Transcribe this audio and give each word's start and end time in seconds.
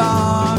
far. 0.00 0.49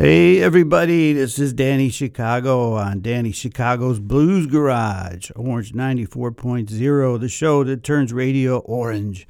Hey 0.00 0.40
everybody, 0.40 1.12
this 1.12 1.38
is 1.38 1.52
Danny 1.52 1.90
Chicago 1.90 2.72
on 2.72 3.02
Danny 3.02 3.32
Chicago's 3.32 4.00
Blues 4.00 4.46
Garage, 4.46 5.30
Orange 5.36 5.74
94.0, 5.74 7.20
the 7.20 7.28
show 7.28 7.64
that 7.64 7.84
turns 7.84 8.10
radio 8.10 8.60
orange 8.60 9.28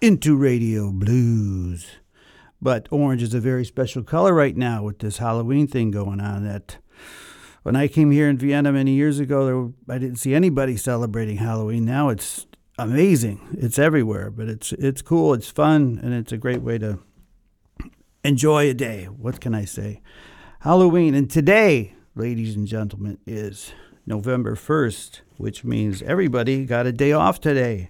into 0.00 0.36
radio 0.36 0.92
blues. 0.92 1.88
But 2.62 2.86
orange 2.92 3.20
is 3.20 3.34
a 3.34 3.40
very 3.40 3.64
special 3.64 4.04
color 4.04 4.32
right 4.32 4.56
now 4.56 4.84
with 4.84 5.00
this 5.00 5.18
Halloween 5.18 5.66
thing 5.66 5.90
going 5.90 6.20
on 6.20 6.44
that 6.44 6.76
when 7.64 7.74
I 7.74 7.88
came 7.88 8.12
here 8.12 8.28
in 8.28 8.38
Vienna 8.38 8.70
many 8.70 8.92
years 8.92 9.18
ago, 9.18 9.74
I 9.88 9.98
didn't 9.98 10.20
see 10.20 10.36
anybody 10.36 10.76
celebrating 10.76 11.38
Halloween. 11.38 11.84
Now 11.84 12.10
it's 12.10 12.46
amazing. 12.78 13.40
It's 13.58 13.76
everywhere, 13.76 14.30
but 14.30 14.48
it's 14.48 14.70
it's 14.74 15.02
cool, 15.02 15.34
it's 15.34 15.50
fun, 15.50 15.98
and 16.00 16.14
it's 16.14 16.30
a 16.30 16.38
great 16.38 16.62
way 16.62 16.78
to 16.78 17.00
enjoy 18.26 18.68
a 18.68 18.74
day. 18.74 19.04
What 19.04 19.40
can 19.40 19.54
I 19.54 19.64
say? 19.64 20.00
Halloween. 20.60 21.14
And 21.14 21.30
today, 21.30 21.94
ladies 22.14 22.56
and 22.56 22.66
gentlemen, 22.66 23.18
is 23.26 23.72
November 24.04 24.56
1st, 24.56 25.20
which 25.36 25.64
means 25.64 26.02
everybody 26.02 26.64
got 26.64 26.86
a 26.86 26.92
day 26.92 27.12
off 27.12 27.40
today. 27.40 27.88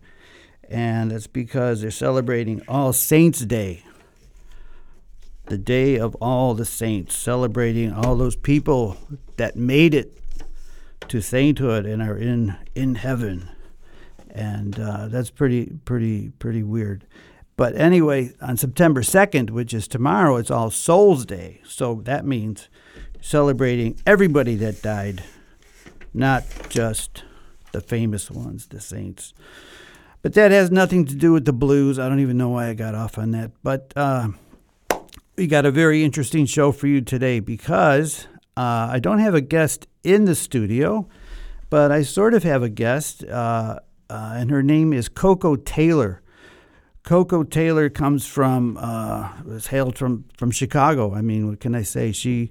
And 0.69 1.11
that's 1.11 1.27
because 1.27 1.81
they're 1.81 1.91
celebrating 1.91 2.61
All 2.69 2.93
Saints 2.93 3.41
Day, 3.41 3.85
the 5.47 5.59
day 5.59 5.97
of 5.97 6.15
all 6.17 6.55
the 6.55 6.65
saints, 6.65 7.17
celebrating 7.17 7.93
all 7.93 8.17
those 8.17 8.37
people 8.37 8.97
that 9.37 9.57
made 9.57 9.95
it 9.95 10.19
to 11.09 11.21
sainthood 11.21 11.87
and 11.87 12.03
are 12.03 12.17
in, 12.17 12.57
in 12.75 12.97
heaven. 12.97 13.49
And 14.29 14.79
uh, 14.79 15.07
that's 15.09 15.31
pretty, 15.31 15.73
pretty, 15.85 16.31
pretty 16.31 16.63
weird. 16.65 17.07
But 17.57 17.75
anyway, 17.77 18.33
on 18.41 18.57
September 18.57 19.01
2nd, 19.01 19.51
which 19.51 19.73
is 19.73 19.89
tomorrow, 19.89 20.37
it's 20.37 20.51
All 20.51 20.71
Souls 20.71 21.25
Day. 21.25 21.63
So 21.67 22.03
that 22.05 22.27
means 22.27 22.69
celebrating 23.21 23.99
everybody 24.07 24.57
that 24.57 24.83
died, 24.83 25.25
not 26.13 26.45
just 26.69 27.25
the 27.73 27.81
famous 27.81 28.31
ones, 28.31 28.67
the 28.67 28.81
saints. 28.81 29.33
But 30.23 30.35
that 30.35 30.51
has 30.51 30.71
nothing 30.71 31.07
to 31.07 31.15
do 31.15 31.33
with 31.33 31.45
the 31.45 31.53
blues. 31.53 31.99
I 31.99 32.09
don't 32.09 32.21
even 32.21 32.37
know 32.37 32.51
why 32.51 32.69
I 32.69 32.75
got 32.75 32.95
off 32.95 33.17
on 33.17 33.31
that. 33.31 33.53
But 33.63 33.93
uh, 33.97 34.29
we 35.37 35.47
got 35.47 35.65
a 35.65 35.71
very 35.71 36.05
interesting 36.05 36.47
show 36.47 36.73
for 36.73 36.87
you 36.87 37.01
today 37.01 37.41
because 37.41 38.27
uh, 38.57 38.89
I 38.91 38.99
don't 38.99 39.19
have 39.19 39.35
a 39.35 39.41
guest 39.41 39.87
in 40.03 40.25
the 40.25 40.35
studio, 40.35 41.09
but 41.71 41.93
I 41.93 42.03
sort 42.03 42.35
of 42.35 42.43
have 42.43 42.63
a 42.63 42.69
guest, 42.69 43.25
uh, 43.25 43.79
uh, 44.11 44.33
and 44.37 44.51
her 44.51 44.63
name 44.63 44.93
is 44.93 45.09
Koko 45.09 45.57
Taylor. 45.57 46.23
Koko 47.07 47.45
Taylor 47.45 47.89
comes 47.89 48.27
from 48.27 48.77
uh, 48.79 49.31
was 49.45 49.69
hailed 49.69 49.97
from 49.97 50.25
from 50.37 50.51
Chicago. 50.51 51.15
I 51.15 51.21
mean, 51.21 51.49
what 51.49 51.61
can 51.61 51.73
I 51.73 51.83
say? 51.83 52.11
She 52.11 52.51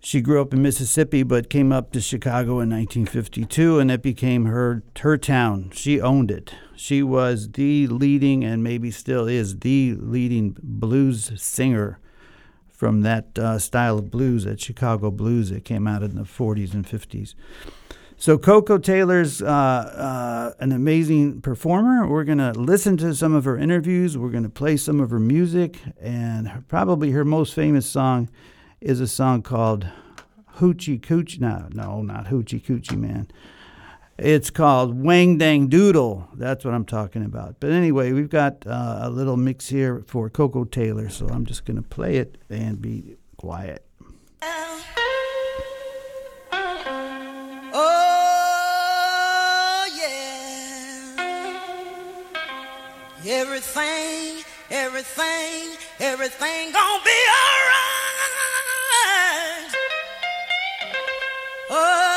she 0.00 0.22
grew 0.22 0.40
up 0.40 0.54
in 0.54 0.62
Mississippi, 0.62 1.22
but 1.22 1.50
came 1.50 1.70
up 1.70 1.92
to 1.92 2.00
Chicago 2.00 2.60
in 2.60 2.70
1952, 2.70 3.78
and 3.78 3.90
it 3.90 4.00
became 4.00 4.46
her 4.46 4.82
her 5.00 5.18
town. 5.18 5.70
She 5.74 6.00
owned 6.00 6.30
it. 6.30 6.54
She 6.74 7.02
was 7.02 7.50
the 7.50 7.86
leading, 7.88 8.42
and 8.42 8.64
maybe 8.64 8.90
still 8.90 9.28
is 9.28 9.58
the 9.58 9.94
leading 9.98 10.56
blues 10.62 11.30
singer 11.36 11.98
from 12.72 13.02
that 13.02 13.38
uh, 13.38 13.58
style 13.58 13.98
of 13.98 14.10
blues, 14.10 14.44
that 14.44 14.62
Chicago 14.62 15.10
blues 15.10 15.50
that 15.50 15.66
came 15.66 15.86
out 15.86 16.02
in 16.02 16.14
the 16.14 16.22
40s 16.22 16.72
and 16.72 16.86
50s. 16.86 17.34
So 18.16 18.38
Koko 18.38 18.78
Taylor's 18.78 19.42
uh, 19.42 19.46
uh, 19.46 20.52
an 20.60 20.72
amazing 20.72 21.40
performer. 21.42 22.06
We're 22.08 22.24
gonna 22.24 22.52
listen 22.52 22.96
to 22.98 23.14
some 23.14 23.34
of 23.34 23.44
her 23.44 23.58
interviews. 23.58 24.16
We're 24.16 24.30
gonna 24.30 24.48
play 24.48 24.76
some 24.76 25.00
of 25.00 25.10
her 25.10 25.18
music, 25.18 25.78
and 26.00 26.48
her- 26.48 26.64
probably 26.68 27.10
her 27.10 27.24
most 27.24 27.54
famous 27.54 27.86
song 27.86 28.30
is 28.80 29.00
a 29.00 29.08
song 29.08 29.42
called 29.42 29.86
"Hoochie 30.58 31.00
Coochie." 31.00 31.40
No, 31.40 31.68
no, 31.72 32.02
not 32.02 32.26
Hoochie 32.26 32.62
Coochie 32.62 32.96
Man. 32.96 33.28
It's 34.16 34.48
called 34.48 35.02
Wang 35.02 35.36
Dang 35.38 35.66
Doodle. 35.68 36.28
That's 36.34 36.64
what 36.64 36.72
I'm 36.72 36.84
talking 36.84 37.24
about. 37.24 37.56
But 37.58 37.72
anyway, 37.72 38.12
we've 38.12 38.30
got 38.30 38.64
uh, 38.64 39.00
a 39.02 39.10
little 39.10 39.36
mix 39.36 39.68
here 39.68 40.04
for 40.06 40.30
Koko 40.30 40.64
Taylor, 40.64 41.08
so 41.10 41.26
I'm 41.28 41.44
just 41.44 41.64
gonna 41.64 41.82
play 41.82 42.16
it 42.16 42.38
and 42.48 42.80
be 42.80 43.16
quiet. 43.36 43.84
Everything, 53.26 54.44
everything, 54.70 55.70
everything 55.98 56.72
gonna 56.72 57.02
be 57.02 57.10
alright. 57.40 58.04
Oh, 61.70 62.13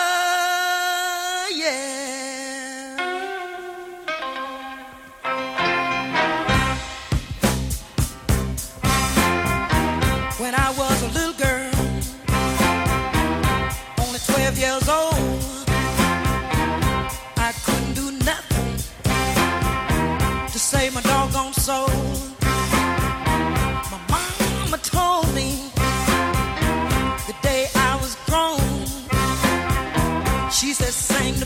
She 30.60 30.74
said, 30.74 30.92
sing 30.92 31.36
the 31.36 31.46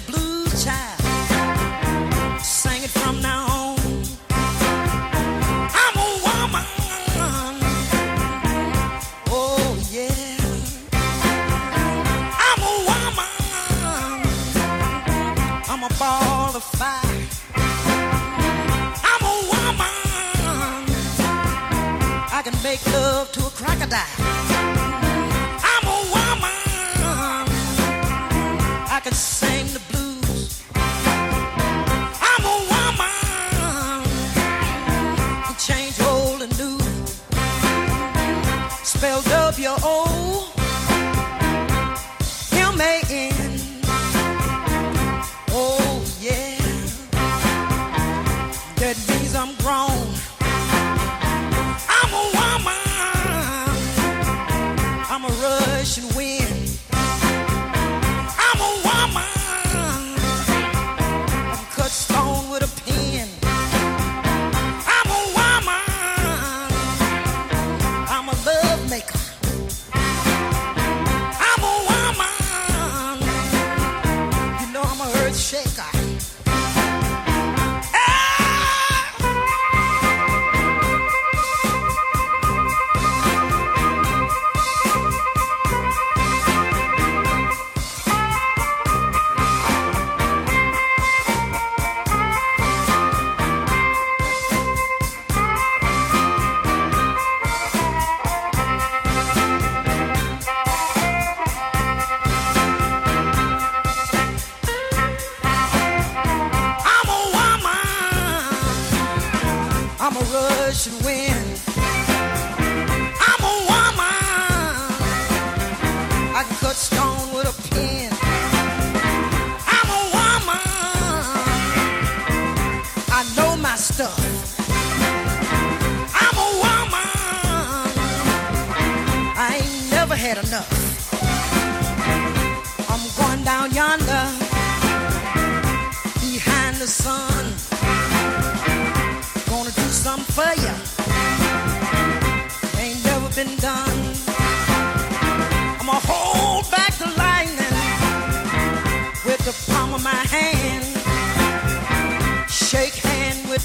I'm 110.13 110.17
a 110.17 110.23
Russian 110.65 111.05
wind. 111.05 111.50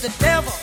The 0.07 0.19
devil. 0.21 0.56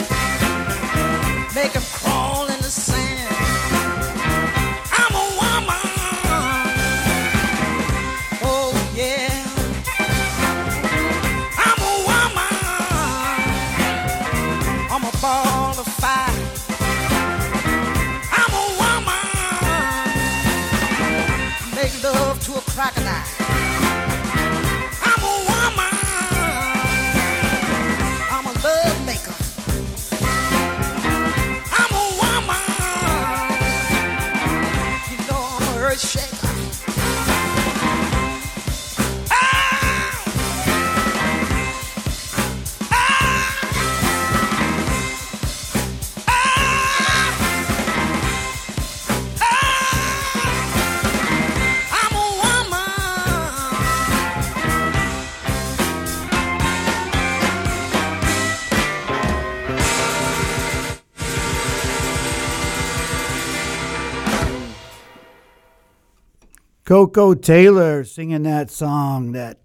Koko 66.94 67.34
Taylor 67.34 68.04
singing 68.04 68.44
that 68.44 68.70
song, 68.70 69.32
that 69.32 69.58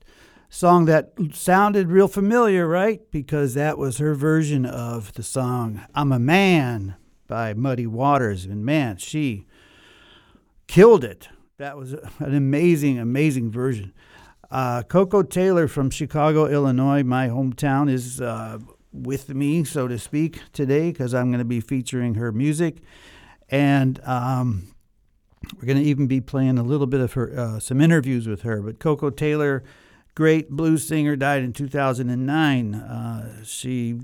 song 0.49 0.87
that 0.87 1.13
sounded 1.35 1.91
real 1.91 2.09
familiar, 2.09 2.67
right? 2.67 3.03
Because 3.11 3.53
that 3.53 3.77
was 3.77 3.99
her 3.99 4.15
version 4.15 4.65
of 4.65 5.13
the 5.13 5.23
song 5.23 5.85
I'm 5.95 6.11
a 6.11 6.19
Man 6.19 6.97
by 7.27 7.53
Muddy 7.53 7.87
Waters. 7.87 8.47
And 8.47 8.65
man, 8.65 8.97
she 8.97 9.47
killed 10.69 11.05
it. 11.05 11.29
That 11.59 11.77
was 11.77 11.93
an 11.93 12.35
amazing, 12.35 12.99
amazing 12.99 13.51
version. 13.51 13.93
Uh, 14.51 14.83
Koko 14.85 15.23
Taylor 15.23 15.69
from 15.69 15.91
Chicago, 15.91 16.47
Illinois, 16.47 17.03
my 17.03 17.29
hometown, 17.29 17.91
is 17.91 18.23
uh, 18.23 18.59
with 18.91 19.35
me, 19.35 19.65
so 19.65 19.87
to 19.87 19.99
speak, 19.99 20.41
today 20.55 20.93
because 20.93 21.13
I'm 21.13 21.27
going 21.27 21.41
to 21.41 21.45
be 21.45 21.61
featuring 21.61 22.15
her 22.15 22.33
music. 22.33 22.79
And 23.51 24.01
um, 24.05 24.69
we're 25.57 25.67
going 25.67 25.79
to 25.79 25.89
even 25.89 26.07
be 26.07 26.21
playing 26.21 26.59
a 26.59 26.63
little 26.63 26.87
bit 26.87 27.01
of 27.01 27.13
her, 27.15 27.39
uh, 27.39 27.61
some 27.61 27.81
interviews 27.81 28.27
with 28.27 28.43
her. 28.43 28.61
But 28.61 28.79
Koko 28.79 29.11
Taylor, 29.11 29.63
great 30.15 30.51
blues 30.51 30.87
singer, 30.87 31.17
died 31.17 31.43
in 31.43 31.53
2009. 31.53 32.75
Uh, 32.75 33.45
she 33.45 34.01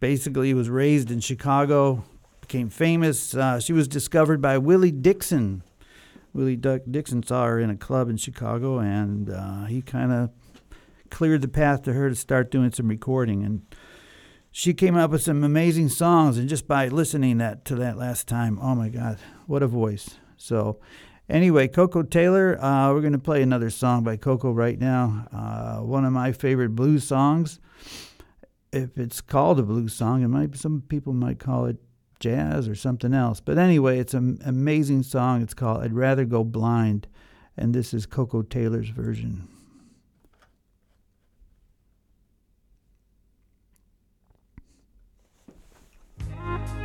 basically 0.00 0.52
was 0.54 0.68
raised 0.68 1.10
in 1.10 1.20
Chicago, 1.20 2.04
became 2.40 2.68
famous. 2.68 3.34
Uh, 3.34 3.60
she 3.60 3.72
was 3.72 3.88
discovered 3.88 4.40
by 4.42 4.58
Willie 4.58 4.90
Dixon. 4.90 5.62
Willie 6.34 6.56
Duck 6.56 6.82
Dixon 6.90 7.22
saw 7.22 7.46
her 7.46 7.60
in 7.60 7.70
a 7.70 7.76
club 7.76 8.08
in 8.08 8.16
Chicago, 8.16 8.78
and 8.78 9.30
uh, 9.30 9.64
he 9.66 9.82
kind 9.82 10.12
of 10.12 10.30
cleared 11.10 11.42
the 11.42 11.48
path 11.48 11.82
to 11.82 11.92
her 11.92 12.08
to 12.08 12.14
start 12.14 12.50
doing 12.50 12.72
some 12.72 12.88
recording. 12.88 13.44
And 13.44 13.62
she 14.50 14.74
came 14.74 14.96
up 14.96 15.10
with 15.10 15.22
some 15.22 15.44
amazing 15.44 15.90
songs. 15.90 16.38
And 16.38 16.48
just 16.48 16.66
by 16.66 16.88
listening 16.88 17.38
that 17.38 17.64
to 17.66 17.74
that 17.76 17.98
last 17.98 18.26
time, 18.26 18.58
oh 18.60 18.74
my 18.74 18.88
God, 18.88 19.18
what 19.46 19.62
a 19.62 19.66
voice! 19.66 20.16
So, 20.42 20.80
anyway, 21.28 21.68
Koko 21.68 22.02
Taylor, 22.02 22.60
uh, 22.62 22.92
we're 22.92 23.00
going 23.00 23.12
to 23.12 23.18
play 23.18 23.42
another 23.42 23.70
song 23.70 24.02
by 24.02 24.16
Koko 24.16 24.50
right 24.50 24.78
now. 24.78 25.28
Uh, 25.32 25.76
one 25.84 26.04
of 26.04 26.12
my 26.12 26.32
favorite 26.32 26.70
blues 26.70 27.04
songs. 27.04 27.60
If 28.72 28.98
it's 28.98 29.20
called 29.20 29.60
a 29.60 29.62
blues 29.62 29.92
song, 29.92 30.22
it 30.22 30.28
might 30.28 30.56
some 30.56 30.82
people 30.88 31.12
might 31.12 31.38
call 31.38 31.66
it 31.66 31.76
jazz 32.18 32.66
or 32.68 32.74
something 32.74 33.14
else. 33.14 33.38
But 33.38 33.56
anyway, 33.56 33.98
it's 33.98 34.14
an 34.14 34.40
amazing 34.44 35.04
song. 35.04 35.42
It's 35.42 35.54
called 35.54 35.82
"I'd 35.84 35.92
Rather 35.92 36.24
Go 36.24 36.42
Blind," 36.42 37.06
and 37.56 37.72
this 37.74 37.94
is 37.94 38.06
Koko 38.06 38.42
Taylor's 38.42 38.88
version. 38.88 39.46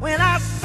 when 0.00 0.20
I 0.20 0.57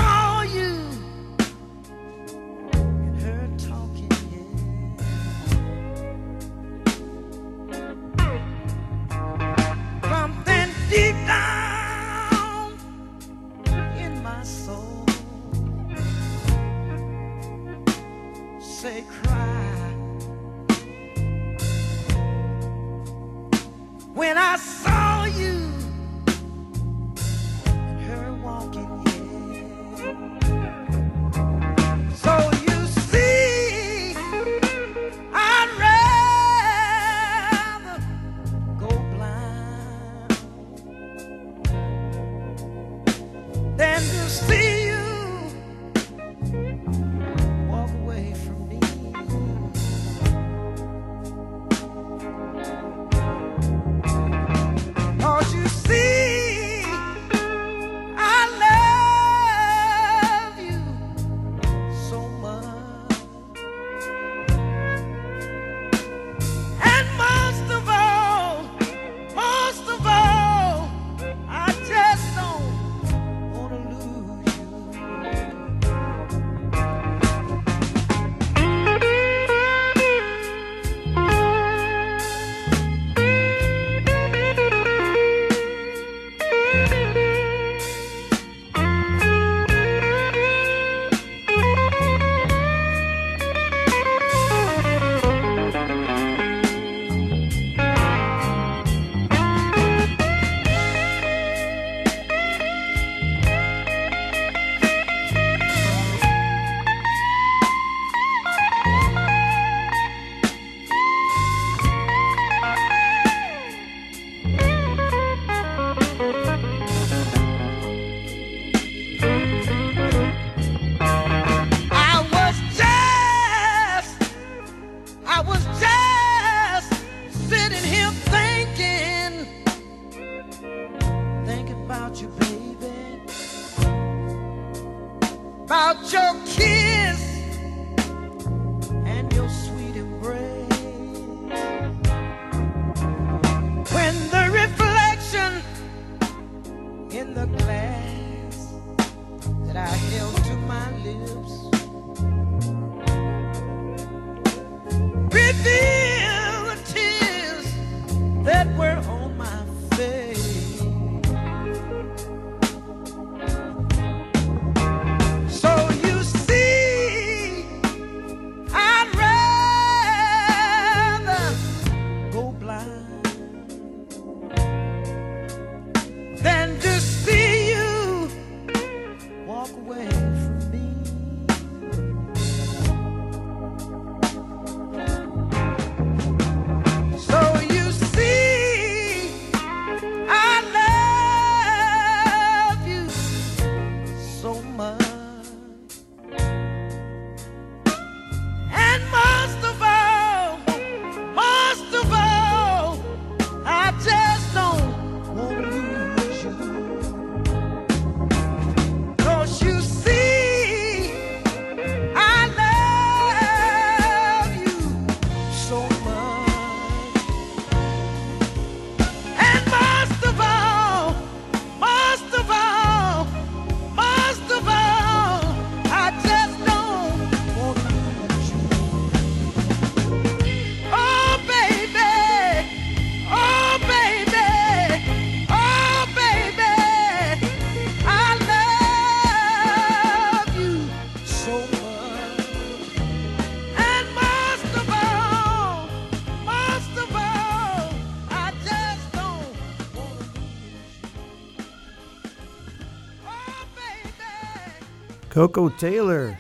Koko 255.44 255.68
Taylor 255.68 256.38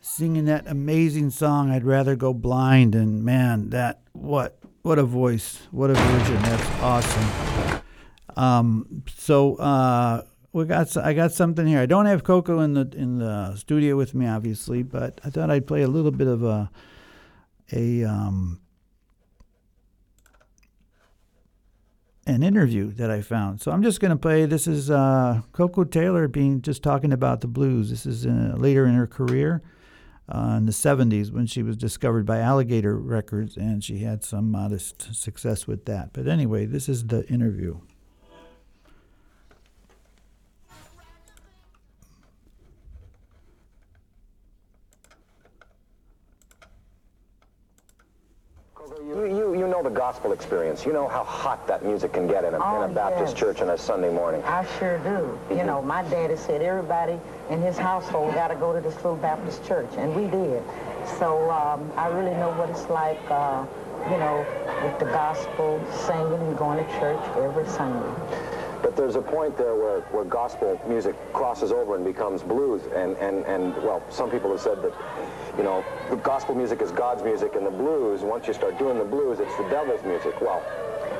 singing 0.00 0.46
that 0.46 0.66
amazing 0.66 1.30
song 1.30 1.70
I'd 1.70 1.84
rather 1.84 2.16
go 2.16 2.34
blind. 2.34 2.96
And 2.96 3.24
man 3.24 3.70
that 3.70 4.00
what 4.12 4.58
what 4.82 4.98
a 4.98 5.04
voice 5.04 5.62
what 5.70 5.88
a 5.88 5.94
version 5.94 6.42
that's 6.42 6.68
awesome. 6.82 7.82
Um, 8.36 9.04
so 9.14 9.54
uh, 9.54 10.22
we 10.52 10.64
got 10.64 10.96
I 10.96 11.12
got 11.12 11.30
something 11.30 11.64
here. 11.64 11.78
I 11.78 11.86
don't 11.86 12.06
have 12.06 12.24
Koko 12.24 12.58
in 12.58 12.74
the 12.74 12.90
in 12.96 13.18
the 13.18 13.54
studio 13.54 13.96
with 13.96 14.16
me 14.16 14.26
obviously 14.26 14.82
but 14.82 15.20
I 15.24 15.30
thought 15.30 15.48
I'd 15.48 15.68
play 15.68 15.82
a 15.82 15.88
little 15.88 16.10
bit 16.10 16.26
of 16.26 16.42
a 16.42 16.68
a 17.70 18.02
um, 18.02 18.60
an 22.28 22.42
interview 22.42 22.92
that 22.92 23.10
I 23.10 23.22
found. 23.22 23.60
So 23.62 23.72
I'm 23.72 23.82
just 23.82 24.00
going 24.00 24.10
to 24.10 24.16
play. 24.16 24.44
This 24.44 24.66
is 24.66 24.90
uh, 24.90 25.40
Koko 25.52 25.84
Taylor 25.84 26.28
being 26.28 26.60
just 26.60 26.82
talking 26.82 27.12
about 27.12 27.40
the 27.40 27.46
blues. 27.46 27.88
This 27.90 28.04
is 28.04 28.26
uh, 28.26 28.54
later 28.56 28.84
in 28.84 28.94
her 28.94 29.06
career 29.06 29.62
uh, 30.28 30.56
in 30.58 30.66
the 30.66 30.72
70s 30.72 31.32
when 31.32 31.46
she 31.46 31.62
was 31.62 31.76
discovered 31.76 32.26
by 32.26 32.38
Alligator 32.38 32.98
Records, 32.98 33.56
and 33.56 33.82
she 33.82 34.00
had 34.00 34.22
some 34.22 34.50
modest 34.50 35.14
success 35.14 35.66
with 35.66 35.86
that. 35.86 36.12
But 36.12 36.28
anyway, 36.28 36.66
this 36.66 36.88
is 36.88 37.06
the 37.06 37.26
interview. 37.28 37.80
You, 49.00 49.24
you, 49.24 49.58
you 49.58 49.67
know 49.82 49.88
the 49.88 49.94
gospel 49.94 50.32
experience. 50.32 50.84
You 50.84 50.92
know 50.92 51.08
how 51.08 51.24
hot 51.24 51.66
that 51.68 51.84
music 51.84 52.12
can 52.12 52.26
get 52.26 52.44
in 52.44 52.54
a, 52.54 52.58
Oh, 52.58 52.82
in 52.82 52.90
a 52.90 52.94
Baptist 52.94 53.34
yes. 53.34 53.40
church 53.40 53.60
on 53.60 53.70
a 53.70 53.78
Sunday 53.78 54.10
morning. 54.12 54.42
I 54.44 54.66
sure 54.78 54.98
do. 54.98 55.38
You 55.54 55.64
know, 55.64 55.82
my 55.82 56.02
daddy 56.02 56.36
said 56.36 56.62
everybody 56.62 57.18
in 57.50 57.62
his 57.62 57.78
household 57.78 58.34
got 58.34 58.48
to 58.48 58.56
go 58.56 58.72
to 58.72 58.80
this 58.80 58.96
little 58.96 59.16
Baptist 59.16 59.64
church, 59.64 59.90
and 59.96 60.14
we 60.14 60.26
did. 60.30 60.62
So 61.18 61.50
um, 61.50 61.90
I 61.96 62.08
really 62.08 62.34
know 62.34 62.50
what 62.52 62.70
it's 62.70 62.88
like, 62.88 63.18
uh, 63.30 63.64
you 64.10 64.18
know, 64.18 64.44
with 64.84 64.98
the 64.98 65.06
gospel, 65.06 65.80
singing 66.06 66.32
and 66.32 66.58
going 66.58 66.84
to 66.84 66.92
church 66.98 67.20
every 67.36 67.66
Sunday. 67.66 68.12
But 68.82 68.96
there's 68.96 69.16
a 69.16 69.22
point 69.22 69.56
there 69.56 69.74
where, 69.74 70.00
where 70.12 70.24
gospel 70.24 70.80
music 70.86 71.16
crosses 71.32 71.72
over 71.72 71.96
and 71.96 72.04
becomes 72.04 72.42
blues. 72.42 72.82
And, 72.94 73.16
and, 73.16 73.44
and, 73.46 73.74
well, 73.82 74.02
some 74.08 74.30
people 74.30 74.50
have 74.52 74.60
said 74.60 74.82
that, 74.82 74.92
you 75.58 75.64
know, 75.64 75.84
the 76.08 76.16
gospel 76.16 76.54
music 76.54 76.80
is 76.80 76.92
God's 76.92 77.22
music 77.22 77.56
and 77.56 77.66
the 77.66 77.70
blues, 77.70 78.22
once 78.22 78.46
you 78.46 78.54
start 78.54 78.78
doing 78.78 78.96
the 78.96 79.04
blues, 79.04 79.40
it's 79.40 79.56
the 79.56 79.64
devil's 79.64 80.02
music. 80.04 80.40
Well, 80.40 80.62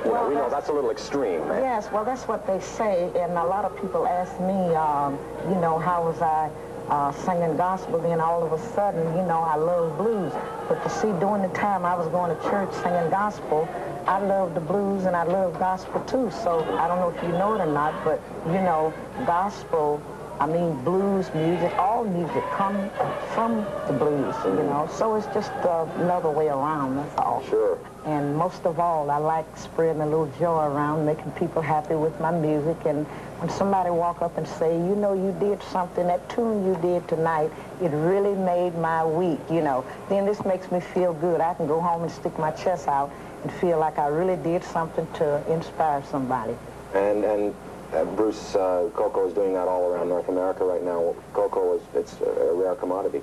you 0.04 0.12
know, 0.12 0.12
Well, 0.12 0.28
we 0.28 0.34
know 0.36 0.48
that's- 0.48 0.68
a 0.68 0.72
little 0.72 0.90
extreme. 0.90 1.42
Yes, 1.48 1.90
well, 1.90 2.04
that's 2.04 2.28
what 2.28 2.46
they 2.46 2.60
say, 2.60 3.10
and 3.18 3.36
a 3.36 3.44
lot 3.44 3.64
of 3.64 3.74
people 3.76 4.06
ask 4.06 4.38
me, 4.40 4.74
um, 4.76 5.18
you 5.48 5.56
know, 5.56 5.78
how 5.78 6.04
was 6.04 6.22
I 6.22 6.50
uh, 6.88 7.12
singing 7.12 7.54
gospel, 7.56 7.98
then 7.98 8.18
all 8.20 8.42
of 8.42 8.52
a 8.52 8.58
sudden, 8.58 9.04
you 9.14 9.22
know, 9.24 9.40
I 9.40 9.56
love 9.56 9.98
blues. 9.98 10.32
But 10.68 10.82
you 10.84 10.90
see, 10.90 11.12
during 11.20 11.42
the 11.42 11.48
time 11.48 11.84
I 11.84 11.94
was 11.94 12.08
going 12.08 12.34
to 12.34 12.42
church 12.44 12.72
singing 12.82 13.10
gospel, 13.10 13.68
I 14.06 14.20
loved 14.20 14.54
the 14.54 14.60
blues 14.60 15.04
and 15.04 15.14
I 15.14 15.24
love 15.24 15.58
gospel 15.58 16.00
too. 16.06 16.30
So 16.30 16.60
I 16.78 16.88
don't 16.88 16.98
know 16.98 17.10
if 17.14 17.22
you 17.22 17.28
know 17.28 17.52
it 17.54 17.60
or 17.60 17.66
not, 17.66 17.92
but, 18.04 18.22
you 18.46 18.62
know, 18.62 18.94
gospel, 19.26 20.00
I 20.40 20.46
mean, 20.46 20.84
blues 20.84 21.28
music, 21.34 21.76
all 21.78 22.04
music 22.04 22.44
come 22.52 22.90
from 23.34 23.66
the 23.88 23.92
blues, 23.92 24.34
you 24.44 24.62
know. 24.62 24.88
So 24.92 25.16
it's 25.16 25.26
just 25.34 25.50
uh, 25.64 25.84
another 25.96 26.30
way 26.30 26.46
around, 26.46 26.96
that's 26.96 27.18
all. 27.18 27.44
Sure. 27.48 27.76
And 28.04 28.36
most 28.36 28.64
of 28.64 28.78
all, 28.78 29.10
I 29.10 29.16
like 29.16 29.44
spreading 29.56 30.00
a 30.00 30.06
little 30.06 30.30
joy 30.38 30.64
around, 30.66 31.04
making 31.04 31.32
people 31.32 31.60
happy 31.60 31.96
with 31.96 32.18
my 32.20 32.30
music. 32.30 32.76
And 32.86 33.04
when 33.40 33.50
somebody 33.50 33.90
walk 33.90 34.22
up 34.22 34.38
and 34.38 34.46
say, 34.46 34.76
you 34.76 34.94
know, 34.94 35.12
you 35.12 35.36
did 35.40 35.60
something, 35.64 36.06
that 36.06 36.28
tune 36.28 36.64
you 36.64 36.76
did 36.80 37.08
tonight, 37.08 37.50
it 37.82 37.88
really 37.88 38.34
made 38.36 38.76
my 38.76 39.04
week, 39.04 39.40
you 39.50 39.60
know, 39.60 39.84
then 40.08 40.24
this 40.24 40.44
makes 40.44 40.70
me 40.70 40.78
feel 40.78 41.14
good. 41.14 41.40
I 41.40 41.54
can 41.54 41.66
go 41.66 41.80
home 41.80 42.04
and 42.04 42.12
stick 42.12 42.38
my 42.38 42.52
chest 42.52 42.86
out 42.86 43.10
and 43.42 43.52
feel 43.54 43.78
like 43.78 43.98
I 43.98 44.06
really 44.06 44.36
did 44.36 44.62
something 44.62 45.06
to 45.14 45.42
inspire 45.52 46.02
somebody. 46.04 46.54
And, 46.94 47.24
and 47.24 47.54
uh, 47.92 48.04
Bruce 48.04 48.54
uh, 48.54 48.88
Koko 48.94 49.26
is 49.26 49.34
doing 49.34 49.54
that 49.54 49.68
all 49.68 49.86
around 49.90 50.08
North 50.08 50.28
America 50.28 50.64
right 50.64 50.82
now. 50.82 51.14
Koko 51.32 51.76
is 51.76 51.82
it's 51.94 52.20
a 52.20 52.52
rare 52.54 52.74
commodity. 52.74 53.22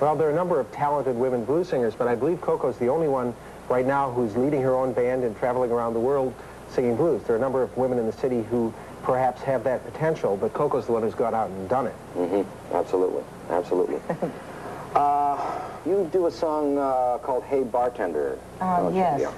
Well, 0.00 0.16
there 0.16 0.26
are 0.28 0.32
a 0.32 0.34
number 0.34 0.58
of 0.58 0.70
talented 0.72 1.14
women 1.14 1.44
blues 1.44 1.68
singers, 1.68 1.94
but 1.94 2.08
I 2.08 2.16
believe 2.16 2.40
Koko's 2.40 2.76
the 2.78 2.88
only 2.88 3.08
one 3.08 3.34
right 3.68 3.86
now 3.86 4.10
who's 4.10 4.36
leading 4.36 4.60
her 4.62 4.74
own 4.74 4.92
band 4.92 5.22
and 5.22 5.36
traveling 5.38 5.70
around 5.70 5.94
the 5.94 6.00
world 6.00 6.34
singing 6.70 6.96
blues. 6.96 7.22
There 7.24 7.36
are 7.36 7.38
a 7.38 7.40
number 7.40 7.62
of 7.62 7.76
women 7.76 7.98
in 7.98 8.06
the 8.06 8.12
city 8.12 8.42
who 8.42 8.74
perhaps 9.04 9.42
have 9.42 9.62
that 9.64 9.84
potential, 9.84 10.36
but 10.36 10.52
Koko's 10.52 10.86
the 10.86 10.92
one 10.92 11.02
who's 11.02 11.14
gone 11.14 11.34
out 11.34 11.50
and 11.50 11.68
done 11.68 11.86
it. 11.86 11.94
Mm-hmm. 12.16 12.74
Absolutely. 12.74 13.22
Absolutely. 13.50 14.00
uh, 14.94 15.60
you 15.86 16.08
do 16.12 16.26
a 16.26 16.30
song 16.30 16.78
uh, 16.78 17.18
called 17.18 17.44
Hey 17.44 17.62
Bartender. 17.62 18.38
Uh, 18.60 18.90
yes. 18.92 19.20
Yeah. 19.20 19.32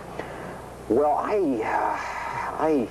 Well, 0.88 1.16
I, 1.18 1.38
uh, 1.62 2.62
I 2.62 2.88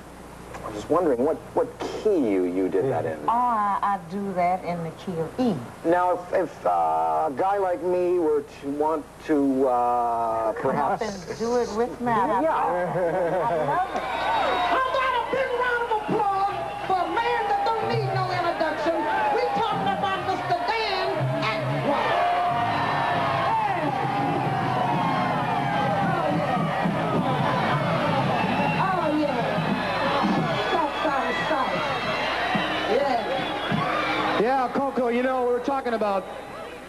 was 0.73 0.89
wondering 0.89 1.23
what, 1.23 1.37
what 1.53 1.67
key 1.79 2.17
you, 2.31 2.43
you 2.45 2.67
did 2.69 2.85
that 2.85 3.05
in. 3.05 3.17
Oh, 3.27 3.29
I, 3.29 3.79
I 3.81 3.99
do 4.11 4.33
that 4.33 4.63
in 4.65 4.83
the 4.83 4.91
key 4.91 5.13
of 5.19 5.39
E. 5.39 5.55
Now, 5.85 6.13
if, 6.13 6.33
if 6.33 6.65
uh, 6.65 6.69
a 7.29 7.33
guy 7.35 7.57
like 7.57 7.81
me 7.83 8.19
were 8.19 8.43
to 8.61 8.69
want 8.69 9.05
to 9.25 9.67
uh, 9.67 10.53
Come 10.53 10.75
up 10.75 10.99
perhaps... 10.99 11.29
and 11.29 11.39
do 11.39 11.57
it 11.57 11.69
with 11.77 11.99
me. 12.01 12.07
Yeah. 12.07 12.49
I 12.49 13.55
love 13.65 13.89
it. 13.95 14.03
I 14.73 14.81
got 14.99 15.13
a 15.19 15.23
big 15.31 15.49
round 15.59 15.83
of 15.83 15.97
applause 16.03 16.22
Yeah. 34.39 34.41
Yeah, 34.41 34.71
Koko, 34.73 35.09
you 35.09 35.23
know, 35.23 35.45
we 35.45 35.53
were 35.53 35.59
talking 35.59 35.93
about 35.93 36.25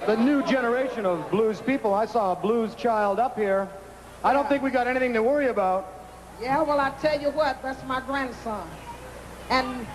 the 0.07 0.17
new 0.17 0.43
generation 0.45 1.05
of 1.07 1.31
blues 1.31 1.61
people. 1.61 1.95
I 1.95 2.07
saw 2.07 2.33
a 2.33 2.37
blues 2.37 2.75
child 2.75 3.19
up 3.19 3.37
here. 3.37 3.69
I 4.23 4.33
don't 4.33 4.49
think 4.49 4.63
we 4.63 4.71
got 4.71 4.87
anything 4.87 5.13
to 5.15 5.23
worry 5.23 5.49
about. 5.49 5.93
Yeah, 6.41 6.63
well, 6.63 6.81
I 6.81 6.91
tell 7.01 7.21
you 7.21 7.31
what, 7.31 7.63
that's 7.63 7.85
my 7.85 8.01
grandson. 8.01 8.69
And 9.51 9.87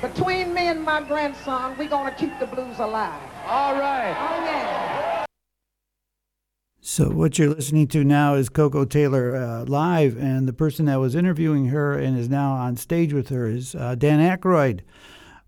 between 0.00 0.54
me 0.54 0.68
and 0.68 0.82
my 0.82 1.02
grandson, 1.02 1.76
we're 1.78 1.88
going 1.88 2.12
to 2.12 2.18
keep 2.18 2.38
the 2.38 2.46
blues 2.46 2.78
alive. 2.78 3.20
All 3.46 3.74
right. 3.74 4.14
Oh, 4.18 4.44
yeah. 4.44 5.24
So 6.80 7.10
what 7.10 7.38
you're 7.38 7.50
listening 7.50 7.86
to 7.88 8.04
now 8.04 8.34
is 8.34 8.48
Koko 8.48 8.84
Taylor 8.84 9.36
uh, 9.36 9.64
live, 9.64 10.16
and 10.16 10.48
the 10.48 10.52
person 10.52 10.86
that 10.86 10.96
was 10.96 11.14
interviewing 11.14 11.66
her 11.66 11.98
and 11.98 12.18
is 12.18 12.28
now 12.28 12.52
on 12.52 12.76
stage 12.76 13.12
with 13.12 13.28
her 13.28 13.46
is 13.46 13.74
uh, 13.74 13.94
Dan 13.94 14.20
Aykroyd, 14.20 14.80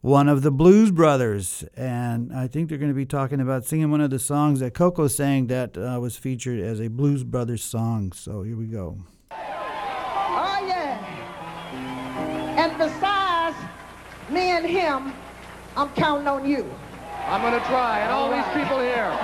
one 0.00 0.28
of 0.28 0.40
the 0.40 0.50
Blues 0.50 0.90
Brothers, 0.90 1.62
and 1.76 2.32
I 2.32 2.48
think 2.48 2.68
they're 2.68 2.78
going 2.78 2.90
to 2.90 2.96
be 2.96 3.04
talking 3.04 3.38
about 3.40 3.66
singing 3.66 3.90
one 3.90 4.00
of 4.00 4.08
the 4.08 4.18
songs 4.18 4.60
that 4.60 4.72
Koko 4.72 5.08
sang 5.08 5.48
that 5.48 5.76
uh, 5.76 5.98
was 6.00 6.16
featured 6.16 6.58
as 6.58 6.80
a 6.80 6.88
Blues 6.88 7.22
Brothers 7.22 7.62
song. 7.62 8.12
So 8.12 8.42
here 8.42 8.56
we 8.56 8.66
go. 8.66 8.96
Oh, 9.30 10.64
yeah. 10.66 10.96
And 12.56 12.78
besides 12.78 13.56
me 14.30 14.40
and 14.40 14.64
him, 14.64 15.12
I'm 15.76 15.90
counting 15.90 16.28
on 16.28 16.48
you. 16.48 16.64
I'm 17.26 17.42
going 17.42 17.60
to 17.60 17.66
try, 17.68 18.00
and 18.00 18.10
all 18.10 18.30
these 18.30 18.48
people 18.54 18.80
here. 18.80 19.14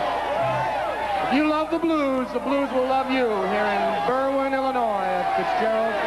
If 1.27 1.35
you 1.35 1.49
love 1.49 1.71
the 1.71 1.79
blues, 1.79 2.29
the 2.35 2.39
blues 2.39 2.71
will 2.73 2.87
love 2.87 3.11
you 3.11 3.25
here 3.25 3.67
in 3.67 3.83
Berwyn, 4.07 4.53
Illinois 4.53 5.09
at 5.09 5.37
Fitzgerald 5.37 6.06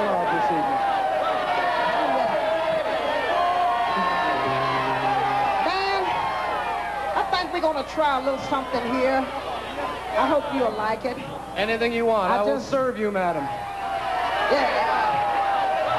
we're 7.60 7.74
going 7.74 7.84
to 7.84 7.92
try 7.92 8.22
a 8.22 8.24
little 8.24 8.40
something 8.48 8.82
here. 8.94 9.18
I 9.18 10.26
hope 10.28 10.46
you'll 10.54 10.72
like 10.78 11.04
it. 11.04 11.18
Anything 11.58 11.92
you 11.92 12.06
want, 12.06 12.32
I 12.32 12.38
I, 12.38 12.44
will 12.44 12.62
serve 12.62 12.98
you, 12.98 13.12
madam. 13.12 13.44
Yeah. 13.44 14.88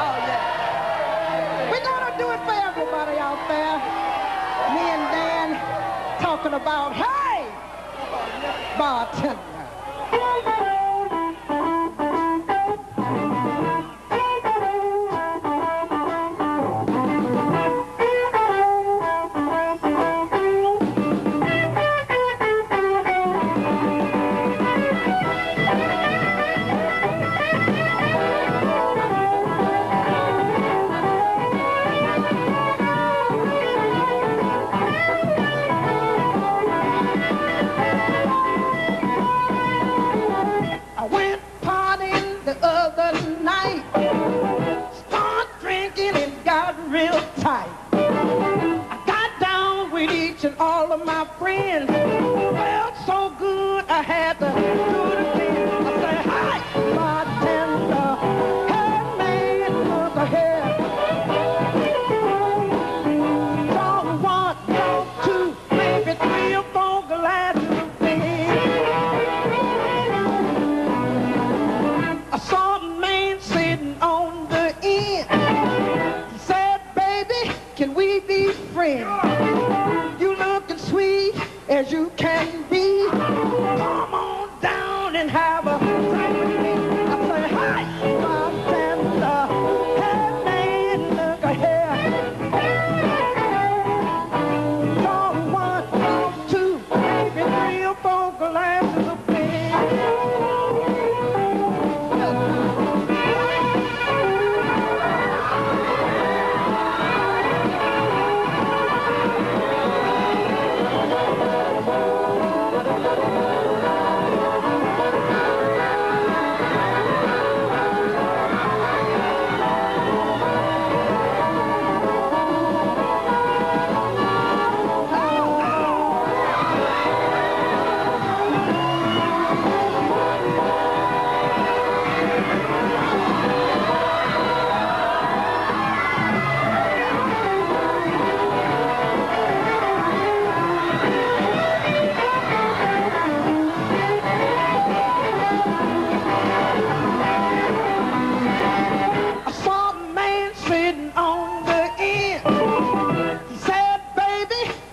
Oh, 0.01 0.17
yeah. 0.25 1.71
We're 1.71 1.85
going 1.85 2.13
to 2.13 2.17
do 2.17 2.31
it 2.31 2.41
for 2.47 2.55
everybody 2.55 3.19
out 3.19 3.47
there. 3.47 3.77
Me 4.73 4.81
and 4.89 5.05
Dan 5.13 6.21
talking 6.23 6.55
about, 6.55 6.95
hey, 6.95 7.47
bartender. 8.79 10.70
Start 44.11 45.49
drinking 45.61 46.17
and 46.17 46.45
got 46.45 46.75
real 46.91 47.21
tight. 47.37 47.71
I 47.93 49.03
got 49.07 49.41
down 49.41 49.91
with 49.93 50.11
each 50.11 50.45
and 50.45 50.57
all 50.59 50.93
of 50.93 51.05
my 51.07 51.25
friends. 51.39 52.20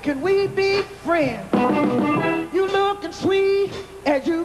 Can 0.08 0.22
we 0.22 0.48
be 0.48 0.84
friends? 1.04 1.54
You 2.54 2.66
looking 2.68 3.12
sweet 3.12 3.74
as 4.06 4.26
you 4.26 4.37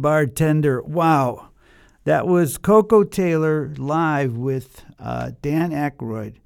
bartender. 0.00 0.82
Wow. 0.82 1.50
That 2.04 2.26
was 2.26 2.56
Koko 2.56 3.04
Taylor 3.04 3.72
live 3.76 4.36
with 4.36 4.84
uh, 4.98 5.32
Dan 5.42 5.70
Aykroyd. 5.70 6.36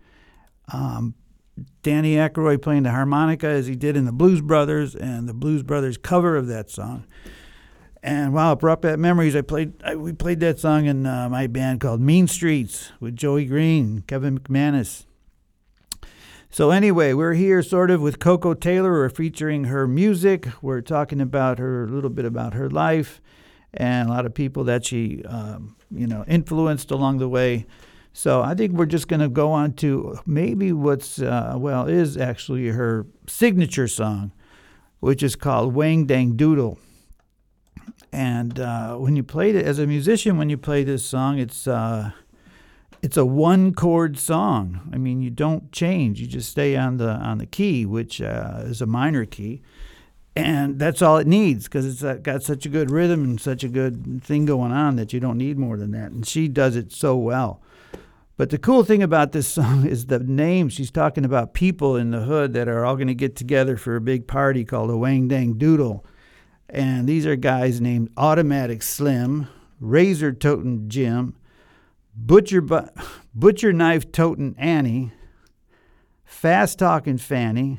Um, 0.73 1.15
Danny 1.83 2.17
Aykroyd 2.17 2.63
playing 2.63 2.83
the 2.83 2.91
harmonica 2.91 3.47
as 3.47 3.67
he 3.67 3.77
did 3.77 3.97
in 3.97 4.05
the 4.05 4.13
Blues 4.13 4.41
Brothers 4.41 4.97
and 4.97 5.29
the 5.29 5.35
Blues 5.35 5.63
Brothers 5.63 5.97
cover 5.97 6.37
of 6.37 6.49
that 6.49 6.71
song. 6.71 7.07
And 8.03 8.35
wow, 8.35 8.53
it 8.53 8.59
brought 8.59 8.83
back 8.83 8.99
memories. 8.99 9.37
I 9.37 9.43
played, 9.43 9.73
I, 9.83 9.95
we 9.95 10.13
played 10.13 10.41
that 10.41 10.59
song 10.59 10.87
in 10.87 11.07
uh, 11.07 11.29
my 11.29 11.47
band 11.47 11.81
called 11.81 12.01
Mean 12.01 12.27
Streets 12.27 12.93
with 13.01 13.17
Joey 13.17 13.47
Green, 13.47 14.03
Kevin 14.07 14.41
McManus. 14.41 15.07
So 16.51 16.71
anyway, 16.71 17.15
we're 17.15 17.33
here 17.33 17.63
sort 17.63 17.91
of 17.91 18.03
with 18.03 18.19
Koko 18.19 18.55
Taylor. 18.55 18.93
We're 18.93 19.09
featuring 19.09 19.65
her 19.65 19.87
music. 19.87 20.49
We're 20.61 20.83
talking 20.83 21.21
about 21.21 21.59
her 21.59 21.85
a 21.85 21.89
little 21.89 22.11
bit 22.11 22.25
about 22.25 22.55
her 22.55 22.69
life 22.69 23.21
and 23.77 24.09
a 24.09 24.13
lot 24.13 24.27
of 24.27 24.35
people 24.35 24.65
that 24.65 24.85
she, 24.85 25.23
um, 25.25 25.77
you 25.91 26.07
know, 26.07 26.25
influenced 26.27 26.91
along 26.91 27.19
the 27.19 27.29
way. 27.29 27.67
So 28.13 28.43
I 28.43 28.55
think 28.55 28.73
we're 28.73 28.87
just 28.87 29.09
going 29.09 29.21
to 29.21 29.29
go 29.29 29.51
on 29.51 29.73
to 29.75 30.19
maybe 30.25 30.73
what's 30.73 31.21
uh, 31.21 31.55
well 31.57 31.87
is 31.89 32.17
actually 32.17 32.69
her 32.69 33.07
signature 33.27 33.89
song, 33.89 34.33
which 35.01 35.23
is 35.23 35.35
called 35.35 35.75
Wang 35.75 36.07
Dang 36.07 36.37
Doodle. 36.37 36.79
And 38.13 38.61
uh, 38.61 38.97
when 38.97 39.17
you 39.17 39.25
play 39.25 39.51
it 39.51 39.67
as 39.67 39.81
a 39.81 39.87
musician, 39.87 40.37
when 40.39 40.49
you 40.49 40.57
play 40.57 40.85
this 40.85 41.05
song, 41.05 41.39
it's 41.39 41.67
uh, 41.67 42.13
it's 43.03 43.17
a 43.17 43.25
one 43.25 43.75
chord 43.75 44.17
song. 44.17 44.89
I 44.93 44.99
mean, 44.99 45.21
you 45.21 45.31
don't 45.31 45.73
change; 45.73 46.21
you 46.21 46.29
just 46.29 46.51
stay 46.51 46.77
on 46.77 46.99
the 46.99 47.11
on 47.11 47.39
the 47.39 47.47
key, 47.47 47.85
which 47.85 48.23
uh, 48.23 48.63
is 48.65 48.81
a 48.81 48.87
minor 48.87 49.25
key, 49.25 49.63
and 50.37 50.79
that's 50.79 51.01
all 51.01 51.19
it 51.19 51.27
needs 51.27 51.65
because 51.65 51.87
it's 51.87 52.03
uh, 52.03 52.15
got 52.15 52.43
such 52.43 52.67
a 52.67 52.69
good 52.69 52.91
rhythm 52.91 53.23
and 53.23 53.41
such 53.41 53.63
a 53.63 53.69
good 53.69 54.23
thing 54.23 54.45
going 54.45 54.73
on 54.73 54.97
that 54.97 55.13
you 55.13 55.21
don't 55.21 55.39
need 55.39 55.59
more 55.59 55.77
than 55.77 55.93
that. 55.93 56.11
And 56.11 56.27
she 56.27 56.49
does 56.49 56.75
it 56.75 56.93
so 56.93 57.17
well. 57.17 57.63
But 58.37 58.51
the 58.51 58.59
cool 58.59 58.83
thing 58.83 59.03
about 59.03 59.31
this 59.31 59.47
song 59.47 59.87
is 59.89 60.07
the 60.07 60.19
name. 60.19 60.69
She's 60.69 60.91
talking 60.91 61.25
about 61.25 61.55
people 61.55 61.97
in 61.97 62.11
the 62.11 62.23
hood 62.23 62.53
that 62.55 62.69
are 62.69 62.85
all 62.85 62.97
going 62.97 63.09
to 63.09 63.15
get 63.15 63.37
together 63.37 63.77
for 63.77 63.95
a 63.95 64.01
big 64.01 64.27
party 64.27 64.65
called 64.65 64.91
a 64.91 64.97
Wang 64.97 65.29
Dang 65.29 65.55
Doodle. 65.55 66.05
And 66.69 67.09
these 67.09 67.27
are 67.27 67.37
guys 67.37 67.81
named 67.81 68.11
Automatic 68.17 68.83
Slim, 68.83 69.47
Razor 69.79 70.33
Totin' 70.33 70.89
Jim, 70.89 71.37
Butcher 72.17 72.61
bu- 72.61 72.89
Butcher 73.35 73.73
Knife 73.73 74.11
Totin' 74.11 74.57
Annie, 74.59 75.13
Fast 76.25 76.81
Talking 76.81 77.19
Fanny, 77.19 77.79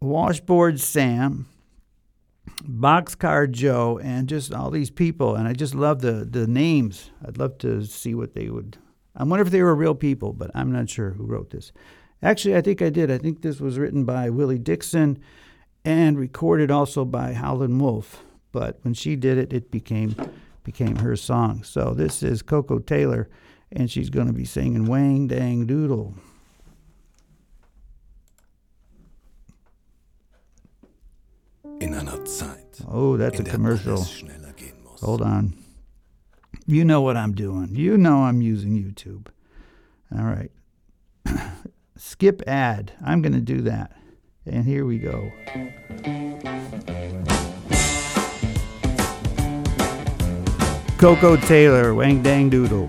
Washboard 0.00 0.78
Sam, 0.80 1.46
Boxcar 2.62 3.50
Joe, 3.50 3.98
and 4.02 4.28
just 4.28 4.52
all 4.52 4.70
these 4.70 4.90
people. 4.90 5.34
And 5.34 5.48
I 5.48 5.52
just 5.52 5.74
love 5.74 6.00
the, 6.00 6.26
the 6.28 6.46
names. 6.46 7.10
I'd 7.26 7.38
love 7.38 7.58
to 7.58 7.84
see 7.84 8.14
what 8.14 8.34
they 8.34 8.48
would. 8.48 8.78
I 9.16 9.24
wonder 9.24 9.44
if 9.44 9.50
they 9.50 9.62
were 9.62 9.74
real 9.74 9.94
people, 9.94 10.32
but 10.32 10.50
I'm 10.54 10.72
not 10.72 10.88
sure 10.88 11.10
who 11.10 11.24
wrote 11.24 11.50
this. 11.50 11.72
Actually, 12.22 12.56
I 12.56 12.60
think 12.60 12.82
I 12.82 12.90
did. 12.90 13.10
I 13.10 13.18
think 13.18 13.42
this 13.42 13.60
was 13.60 13.78
written 13.78 14.04
by 14.04 14.30
Willie 14.30 14.58
Dixon 14.58 15.18
and 15.84 16.18
recorded 16.18 16.70
also 16.70 17.04
by 17.04 17.32
Howlin' 17.32 17.78
Wolf. 17.78 18.22
But 18.52 18.78
when 18.82 18.94
she 18.94 19.16
did 19.16 19.38
it, 19.38 19.52
it 19.52 19.70
became 19.70 20.14
became 20.62 20.96
her 20.96 21.16
song. 21.16 21.62
So 21.62 21.94
this 21.94 22.22
is 22.22 22.42
Koko 22.42 22.78
Taylor, 22.78 23.28
and 23.72 23.90
she's 23.90 24.10
going 24.10 24.26
to 24.26 24.32
be 24.32 24.44
singing 24.44 24.86
Wang 24.86 25.26
Dang 25.26 25.66
Doodle. 25.66 26.14
In 31.80 31.94
einer 31.94 32.24
Zeit, 32.24 32.82
Oh, 32.88 33.16
that's 33.16 33.38
a 33.40 33.44
commercial. 33.44 33.98
schneller 33.98 34.52
gehen 34.56 34.82
muss. 34.84 35.00
Hold 35.00 35.22
on. 35.22 35.54
You 36.66 36.84
know 36.84 37.00
what 37.02 37.16
I'm 37.16 37.34
doing. 37.34 37.74
You 37.74 37.96
know 37.96 38.24
I'm 38.24 38.40
using 38.42 38.72
YouTube. 38.76 39.28
All 40.12 40.24
right. 40.24 40.50
Skip 41.96 42.42
ad. 42.46 42.92
I'm 43.04 43.22
going 43.22 43.32
to 43.34 43.40
do 43.40 43.62
that. 43.62 43.92
And 44.46 44.64
here 44.64 44.84
we 44.84 44.98
go. 44.98 45.30
Koko 50.98 51.36
Taylor, 51.36 51.94
Wang 51.94 52.22
Dang 52.22 52.50
Doodle. 52.50 52.88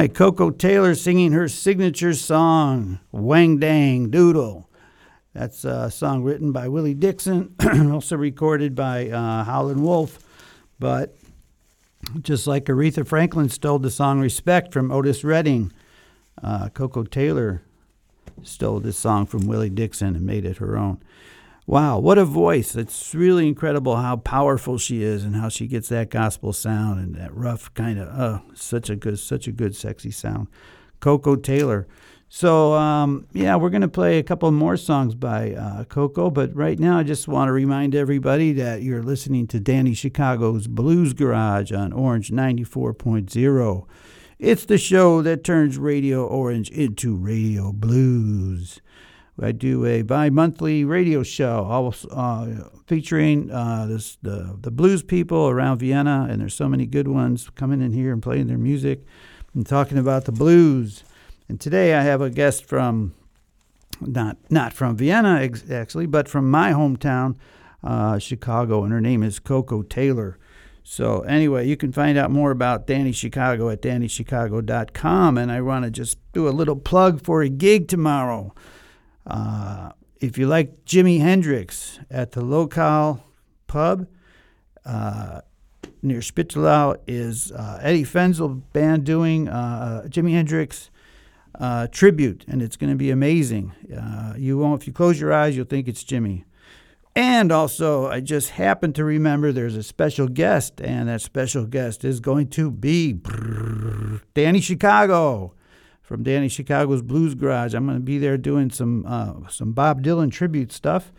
Right, 0.00 0.14
Koko 0.14 0.48
Taylor 0.48 0.94
singing 0.94 1.32
her 1.32 1.46
signature 1.46 2.14
song, 2.14 3.00
Wang 3.12 3.58
Dang 3.58 4.08
Doodle. 4.08 4.66
That's 5.34 5.62
a 5.62 5.90
song 5.90 6.22
written 6.22 6.52
by 6.52 6.68
Willie 6.68 6.94
Dixon, 6.94 7.54
also 7.92 8.16
recorded 8.16 8.74
by 8.74 9.10
uh, 9.10 9.44
Howlin' 9.44 9.82
Wolf. 9.82 10.18
But 10.78 11.18
just 12.22 12.46
like 12.46 12.64
Aretha 12.64 13.06
Franklin 13.06 13.50
stole 13.50 13.78
the 13.78 13.90
song 13.90 14.20
Respect 14.20 14.72
from 14.72 14.90
Otis 14.90 15.22
Redding, 15.22 15.70
uh, 16.42 16.70
Koko 16.70 17.02
Taylor 17.02 17.60
stole 18.42 18.80
this 18.80 18.96
song 18.96 19.26
from 19.26 19.46
Willie 19.46 19.68
Dixon 19.68 20.16
and 20.16 20.24
made 20.24 20.46
it 20.46 20.56
her 20.56 20.78
own. 20.78 21.02
Wow, 21.70 22.00
what 22.00 22.18
a 22.18 22.24
voice. 22.24 22.74
It's 22.74 23.14
really 23.14 23.46
incredible 23.46 23.94
how 23.94 24.16
powerful 24.16 24.76
she 24.76 25.04
is 25.04 25.22
and 25.22 25.36
how 25.36 25.48
she 25.48 25.68
gets 25.68 25.88
that 25.90 26.10
gospel 26.10 26.52
sound 26.52 26.98
and 26.98 27.14
that 27.14 27.32
rough 27.32 27.72
kind 27.74 28.00
of 28.00 28.08
uh 28.08 28.40
such 28.54 28.90
a 28.90 28.96
good 28.96 29.20
such 29.20 29.46
a 29.46 29.52
good 29.52 29.76
sexy 29.76 30.10
sound. 30.10 30.48
Koko 30.98 31.36
Taylor. 31.36 31.86
So 32.28 32.72
um, 32.72 33.28
yeah, 33.32 33.54
we're 33.54 33.70
gonna 33.70 33.86
play 33.86 34.18
a 34.18 34.24
couple 34.24 34.50
more 34.50 34.76
songs 34.76 35.14
by 35.14 35.52
uh, 35.52 35.84
Koko, 35.84 36.28
but 36.28 36.52
right 36.56 36.76
now 36.76 36.98
I 36.98 37.04
just 37.04 37.28
want 37.28 37.46
to 37.46 37.52
remind 37.52 37.94
everybody 37.94 38.52
that 38.54 38.82
you're 38.82 39.04
listening 39.04 39.46
to 39.46 39.60
Danny 39.60 39.94
Chicago's 39.94 40.66
Blues 40.66 41.12
Garage 41.12 41.70
on 41.70 41.92
Orange 41.92 42.32
94.0. 42.32 43.86
It's 44.40 44.64
the 44.64 44.76
show 44.76 45.22
that 45.22 45.44
turns 45.44 45.78
Radio 45.78 46.26
Orange 46.26 46.68
into 46.70 47.14
Radio 47.14 47.72
Blues. 47.72 48.80
I 49.42 49.52
do 49.52 49.86
a 49.86 50.02
bi-monthly 50.02 50.84
radio 50.84 51.22
show, 51.22 51.64
all, 51.64 51.94
uh, 52.10 52.68
featuring 52.86 53.50
uh, 53.50 53.86
this, 53.86 54.16
the 54.22 54.56
the 54.60 54.70
blues 54.70 55.02
people 55.02 55.48
around 55.48 55.78
Vienna, 55.78 56.26
and 56.30 56.40
there's 56.40 56.54
so 56.54 56.68
many 56.68 56.86
good 56.86 57.08
ones 57.08 57.48
coming 57.54 57.80
in 57.80 57.92
here 57.92 58.12
and 58.12 58.22
playing 58.22 58.46
their 58.46 58.58
music 58.58 59.04
and 59.54 59.66
talking 59.66 59.98
about 59.98 60.24
the 60.24 60.32
blues. 60.32 61.04
And 61.48 61.60
today 61.60 61.94
I 61.94 62.02
have 62.02 62.20
a 62.20 62.30
guest 62.30 62.64
from 62.64 63.14
not 64.00 64.36
not 64.50 64.72
from 64.72 64.96
Vienna 64.96 65.48
actually, 65.70 66.06
but 66.06 66.28
from 66.28 66.50
my 66.50 66.72
hometown, 66.72 67.36
uh, 67.82 68.18
Chicago, 68.18 68.84
and 68.84 68.92
her 68.92 69.00
name 69.00 69.22
is 69.22 69.38
Koko 69.38 69.82
Taylor. 69.82 70.38
So 70.82 71.20
anyway, 71.20 71.68
you 71.68 71.76
can 71.76 71.92
find 71.92 72.18
out 72.18 72.30
more 72.30 72.50
about 72.50 72.86
Danny 72.86 73.12
Chicago 73.12 73.68
at 73.68 73.82
DannyChicago.com, 73.82 75.38
and 75.38 75.52
I 75.52 75.60
want 75.60 75.84
to 75.84 75.90
just 75.90 76.18
do 76.32 76.48
a 76.48 76.50
little 76.50 76.76
plug 76.76 77.22
for 77.22 77.42
a 77.42 77.48
gig 77.48 77.86
tomorrow. 77.86 78.54
Uh, 79.30 79.92
if 80.20 80.36
you 80.36 80.46
like 80.46 80.84
Jimi 80.84 81.20
Hendrix 81.20 81.98
at 82.10 82.32
the 82.32 82.42
local 82.42 83.24
pub 83.66 84.06
uh, 84.84 85.40
near 86.02 86.20
Spittelau 86.20 86.96
is 87.06 87.52
uh, 87.52 87.78
Eddie 87.80 88.04
Fenzel 88.04 88.62
band 88.72 89.04
doing 89.04 89.48
uh, 89.48 90.02
Jimi 90.08 90.32
Hendrix 90.32 90.90
uh, 91.58 91.86
tribute, 91.86 92.44
and 92.48 92.60
it's 92.60 92.76
going 92.76 92.90
to 92.90 92.96
be 92.96 93.10
amazing. 93.10 93.72
Uh, 93.96 94.34
you 94.36 94.58
won't, 94.58 94.82
if 94.82 94.86
you 94.86 94.92
close 94.92 95.20
your 95.20 95.32
eyes, 95.32 95.56
you'll 95.56 95.64
think 95.64 95.88
it's 95.88 96.02
Jimmy. 96.02 96.44
And 97.16 97.50
also, 97.50 98.06
I 98.06 98.20
just 98.20 98.50
happened 98.50 98.94
to 98.94 99.04
remember 99.04 99.52
there's 99.52 99.76
a 99.76 99.82
special 99.82 100.28
guest, 100.28 100.80
and 100.80 101.08
that 101.08 101.20
special 101.20 101.66
guest 101.66 102.04
is 102.04 102.20
going 102.20 102.48
to 102.50 102.70
be 102.70 103.20
Danny 104.34 104.60
Chicago 104.60 105.54
from 106.10 106.24
Danny 106.24 106.48
Chicago's 106.48 107.02
Blues 107.02 107.36
Garage. 107.36 107.72
I'm 107.72 107.86
going 107.86 107.96
to 107.96 108.02
be 108.02 108.18
there 108.18 108.36
doing 108.36 108.68
some 108.68 109.06
uh, 109.06 109.48
some 109.48 109.70
Bob 109.70 110.02
Dylan 110.02 110.32
tribute 110.32 110.72
stuff 110.72 111.12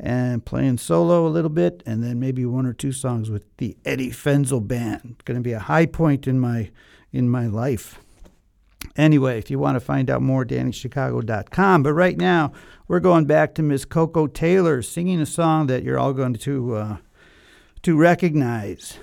and 0.00 0.42
playing 0.42 0.78
solo 0.78 1.26
a 1.26 1.28
little 1.28 1.50
bit, 1.50 1.82
and 1.84 2.02
then 2.02 2.18
maybe 2.18 2.46
one 2.46 2.64
or 2.64 2.72
two 2.72 2.90
songs 2.90 3.28
with 3.28 3.44
the 3.58 3.76
Eddie 3.84 4.08
Fenzel 4.08 4.66
band. 4.66 5.16
It's 5.16 5.24
Going 5.24 5.36
to 5.36 5.42
be 5.42 5.52
a 5.52 5.58
high 5.58 5.84
point 5.84 6.26
in 6.26 6.40
my 6.40 6.70
in 7.12 7.28
my 7.28 7.46
life. 7.46 8.00
Anyway, 8.96 9.38
if 9.38 9.50
you 9.50 9.58
want 9.58 9.76
to 9.76 9.80
find 9.80 10.08
out 10.08 10.22
more, 10.22 10.46
DannyChicago.com. 10.46 11.82
But 11.82 11.92
right 11.92 12.16
now, 12.16 12.52
we're 12.86 13.00
going 13.00 13.26
back 13.26 13.54
to 13.56 13.62
Miss 13.62 13.84
Koko 13.84 14.26
Taylor 14.26 14.80
singing 14.80 15.20
a 15.20 15.26
song 15.26 15.66
that 15.66 15.82
you're 15.82 15.98
all 15.98 16.14
going 16.14 16.32
to 16.32 16.74
uh, 16.74 16.96
to 17.82 17.98
recognize. 17.98 18.98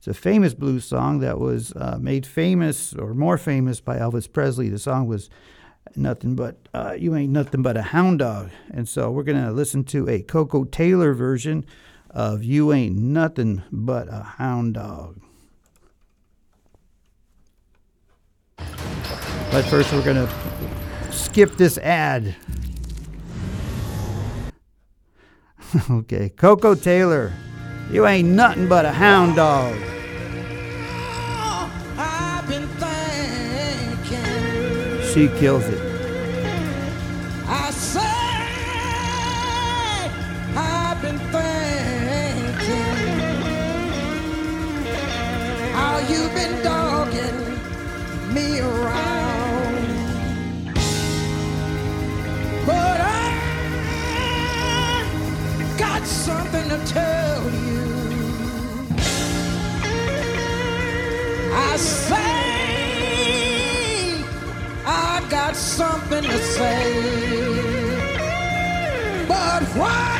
It's 0.00 0.08
a 0.08 0.14
famous 0.14 0.54
blues 0.54 0.86
song 0.86 1.18
that 1.18 1.38
was 1.38 1.74
uh, 1.76 1.98
made 2.00 2.24
famous 2.24 2.94
or 2.94 3.12
more 3.12 3.36
famous 3.36 3.82
by 3.82 3.98
Elvis 3.98 4.32
Presley. 4.32 4.70
The 4.70 4.78
song 4.78 5.06
was 5.06 5.28
nothing 5.94 6.34
but 6.34 6.56
uh, 6.72 6.96
you 6.98 7.14
ain't 7.14 7.30
nothing 7.30 7.60
but 7.60 7.76
a 7.76 7.82
hound 7.82 8.20
dog, 8.20 8.48
and 8.70 8.88
so 8.88 9.10
we're 9.10 9.24
gonna 9.24 9.52
listen 9.52 9.84
to 9.84 10.08
a 10.08 10.22
Koko 10.22 10.64
Taylor 10.64 11.12
version 11.12 11.66
of 12.08 12.42
"You 12.42 12.72
Ain't 12.72 12.96
Nothing 12.96 13.62
But 13.70 14.08
a 14.08 14.22
Hound 14.22 14.72
Dog." 14.72 15.20
But 18.56 19.66
first, 19.66 19.92
we're 19.92 20.02
gonna 20.02 20.32
skip 21.10 21.58
this 21.58 21.76
ad. 21.76 22.34
okay, 25.90 26.30
Koko 26.30 26.74
Taylor. 26.74 27.34
You 27.90 28.06
ain't 28.06 28.28
nothing 28.28 28.68
but 28.68 28.84
a 28.84 28.92
hound 28.92 29.34
dog. 29.34 29.74
I've 31.98 32.46
been 32.48 32.68
thinking. 32.78 34.20
She 35.12 35.26
kills 35.40 35.64
it. 35.66 35.80
I 37.48 37.70
say 37.72 38.00
I've 40.56 41.02
been 41.02 41.18
thinking 41.34 42.94
how 45.74 45.98
you've 46.08 46.32
been 46.32 46.62
dogging 46.62 47.58
me 48.32 48.60
around, 48.60 49.84
but 52.66 53.00
I 53.00 53.34
got 55.76 56.06
something 56.06 56.68
to 56.68 56.78
tell 56.86 57.19
something 65.80 66.24
to 66.24 66.38
say, 66.56 66.92
but 69.26 69.62
what 69.80 70.19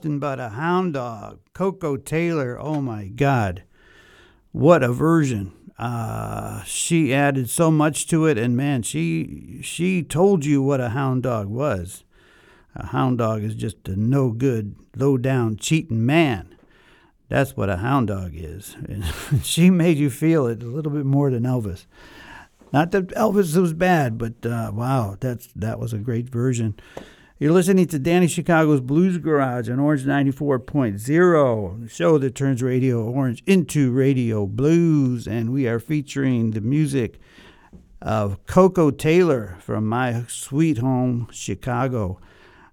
nothing 0.00 0.18
but 0.18 0.40
a 0.40 0.48
hound 0.48 0.94
dog. 0.94 1.38
Koko 1.52 1.98
Taylor, 1.98 2.58
oh 2.58 2.80
my 2.80 3.08
God. 3.08 3.64
What 4.50 4.82
a 4.82 4.94
version. 4.94 5.52
Uh, 5.78 6.62
she 6.62 7.12
added 7.12 7.50
so 7.50 7.70
much 7.70 8.06
to 8.06 8.24
it, 8.24 8.38
and 8.38 8.56
man, 8.56 8.80
she 8.80 9.60
she 9.62 10.02
told 10.02 10.46
you 10.46 10.62
what 10.62 10.80
a 10.80 10.90
hound 10.90 11.24
dog 11.24 11.48
was. 11.48 12.04
A 12.74 12.86
hound 12.86 13.18
dog 13.18 13.42
is 13.42 13.54
just 13.54 13.86
a 13.88 13.96
no 13.96 14.30
good, 14.30 14.74
low 14.96 15.18
down, 15.18 15.56
cheating 15.56 16.06
man. 16.06 16.54
That's 17.28 17.54
what 17.54 17.68
a 17.68 17.76
hound 17.76 18.08
dog 18.08 18.32
is. 18.34 18.76
And 18.88 19.04
she 19.44 19.68
made 19.68 19.98
you 19.98 20.08
feel 20.08 20.46
it 20.46 20.62
a 20.62 20.66
little 20.66 20.92
bit 20.92 21.04
more 21.04 21.30
than 21.30 21.42
Elvis. 21.42 21.84
Not 22.72 22.90
that 22.92 23.08
Elvis 23.08 23.54
was 23.54 23.74
bad, 23.74 24.16
but 24.16 24.46
uh, 24.46 24.70
wow, 24.72 25.18
that's 25.20 25.48
that 25.56 25.78
was 25.78 25.92
a 25.92 25.98
great 25.98 26.30
version. 26.30 26.80
You're 27.40 27.52
listening 27.52 27.86
to 27.86 27.98
Danny 27.98 28.28
Chicago's 28.28 28.82
Blues 28.82 29.16
Garage 29.16 29.70
on 29.70 29.80
Orange 29.80 30.04
94.0, 30.04 31.80
the 31.80 31.88
show 31.88 32.18
that 32.18 32.34
turns 32.34 32.62
Radio 32.62 33.02
Orange 33.02 33.42
into 33.46 33.90
Radio 33.92 34.44
Blues. 34.46 35.26
And 35.26 35.50
we 35.50 35.66
are 35.66 35.78
featuring 35.78 36.50
the 36.50 36.60
music 36.60 37.18
of 38.02 38.44
Koko 38.44 38.90
Taylor 38.90 39.56
from 39.60 39.86
my 39.86 40.24
sweet 40.28 40.76
home, 40.76 41.28
Chicago. 41.32 42.20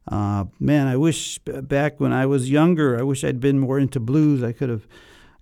Uh, 0.05 0.47
man, 0.59 0.87
I 0.87 0.97
wish 0.97 1.39
back 1.39 2.01
when 2.01 2.11
I 2.11 2.25
was 2.25 2.51
younger, 2.51 2.99
I 2.99 3.03
wish 3.03 3.23
I'd 3.23 3.39
been 3.39 3.59
more 3.59 3.79
into 3.79 4.01
blues. 4.01 4.43
I 4.43 4.51
could 4.51 4.67
have 4.67 4.85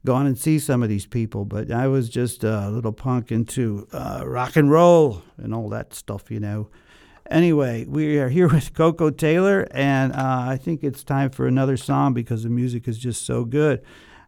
gone 0.06 0.28
and 0.28 0.38
see 0.38 0.60
some 0.60 0.84
of 0.84 0.90
these 0.90 1.08
people, 1.08 1.46
but 1.46 1.72
I 1.72 1.88
was 1.88 2.10
just 2.10 2.44
a 2.44 2.70
little 2.70 2.94
punk 2.94 3.32
into 3.32 3.88
uh, 3.92 4.22
rock 4.24 4.56
and 4.56 4.70
roll 4.70 5.24
and 5.38 5.52
all 5.52 5.68
that 5.70 5.96
stuff, 5.96 6.30
you 6.30 6.40
know. 6.40 6.70
Anyway, 7.30 7.86
we 7.86 8.20
are 8.20 8.30
here 8.30 8.48
with 8.54 8.74
Koko 8.74 9.10
Taylor, 9.10 9.68
and 9.72 10.14
uh, 10.14 10.46
I 10.48 10.58
think 10.58 10.84
it's 10.84 11.04
time 11.04 11.32
for 11.32 11.48
another 11.48 11.78
song 11.78 12.14
because 12.14 12.44
the 12.44 12.50
music 12.50 12.88
is 12.88 12.98
just 12.98 13.26
so 13.26 13.46
good. 13.46 13.82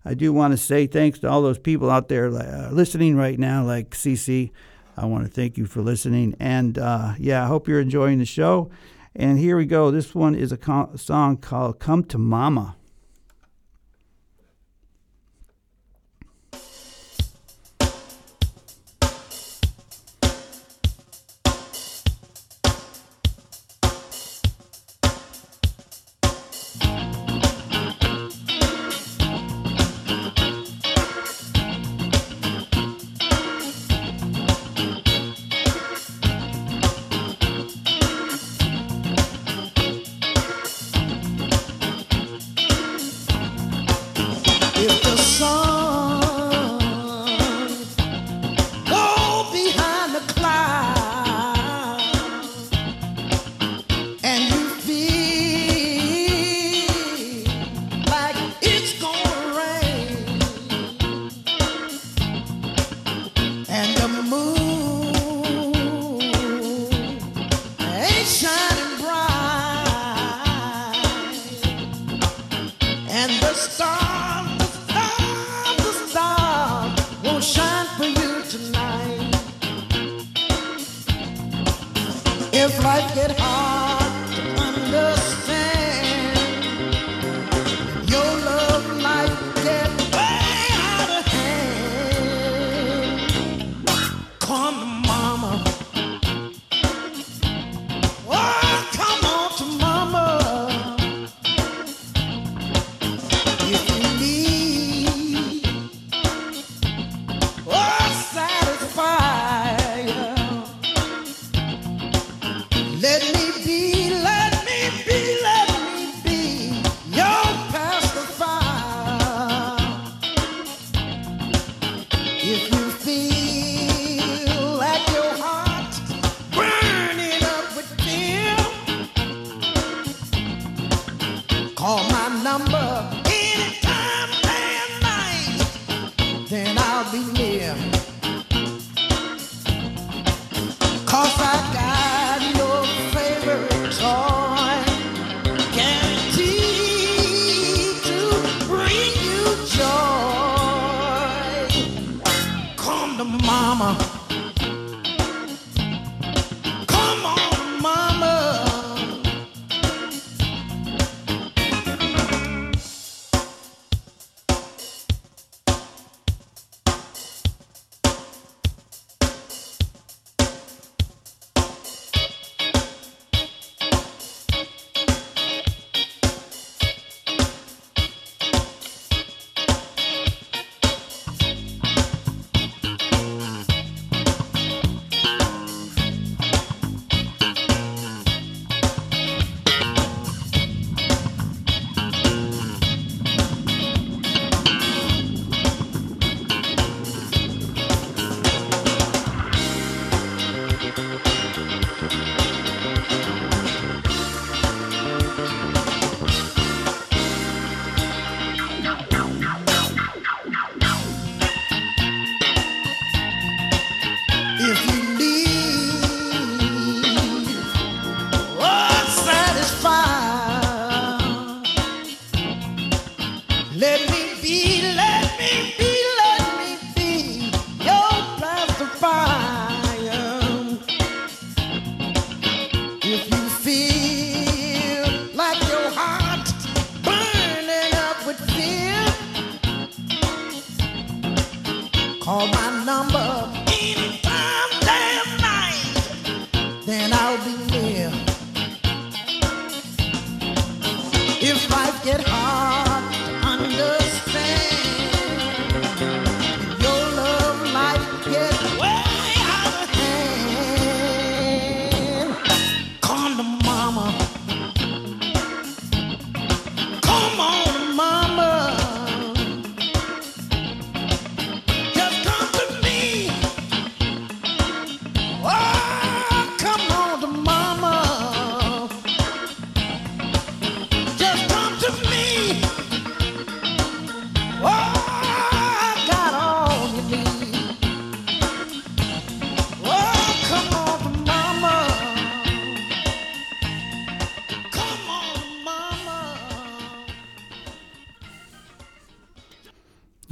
I 0.03 0.13
do 0.13 0.31
want 0.31 0.53
to 0.53 0.57
say 0.57 0.87
thanks 0.87 1.19
to 1.19 1.29
all 1.29 1.41
those 1.41 1.59
people 1.59 1.91
out 1.91 2.07
there 2.07 2.27
uh, 2.27 2.69
listening 2.71 3.15
right 3.15 3.37
now, 3.37 3.63
like 3.63 3.91
CC. 3.91 4.51
I 4.95 5.05
want 5.05 5.25
to 5.25 5.31
thank 5.31 5.57
you 5.57 5.67
for 5.67 5.81
listening, 5.81 6.35
and 6.39 6.77
uh, 6.79 7.13
yeah, 7.19 7.43
I 7.43 7.47
hope 7.47 7.67
you're 7.67 7.81
enjoying 7.81 8.17
the 8.17 8.25
show. 8.25 8.71
And 9.15 9.37
here 9.37 9.57
we 9.57 9.65
go. 9.65 9.91
This 9.91 10.15
one 10.15 10.33
is 10.33 10.51
a 10.51 10.57
co- 10.57 10.91
song 10.95 11.37
called 11.37 11.79
"Come 11.79 12.03
to 12.05 12.17
Mama." 12.17 12.76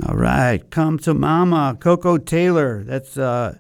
All 0.08 0.16
right, 0.16 0.70
come 0.70 1.00
to 1.00 1.16
Mama, 1.16 1.76
Koko 1.80 2.20
Taylor. 2.20 2.84
That's 2.84 3.18
uh, 3.18 3.58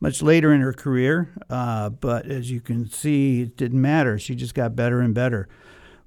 much 0.00 0.20
later 0.20 0.52
in 0.52 0.60
her 0.60 0.72
career, 0.72 1.32
uh, 1.48 1.90
but 1.90 2.26
as 2.26 2.50
you 2.50 2.60
can 2.60 2.90
see, 2.90 3.42
it 3.42 3.56
didn't 3.56 3.80
matter. 3.80 4.18
She 4.18 4.34
just 4.34 4.52
got 4.52 4.74
better 4.74 5.00
and 5.00 5.14
better. 5.14 5.48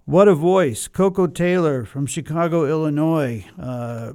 What 0.03 0.27
a 0.27 0.35
voice, 0.35 0.89
Koko 0.89 1.27
Taylor 1.27 1.85
from 1.85 2.07
Chicago, 2.07 2.65
Illinois. 2.65 3.45
Uh, 3.57 4.13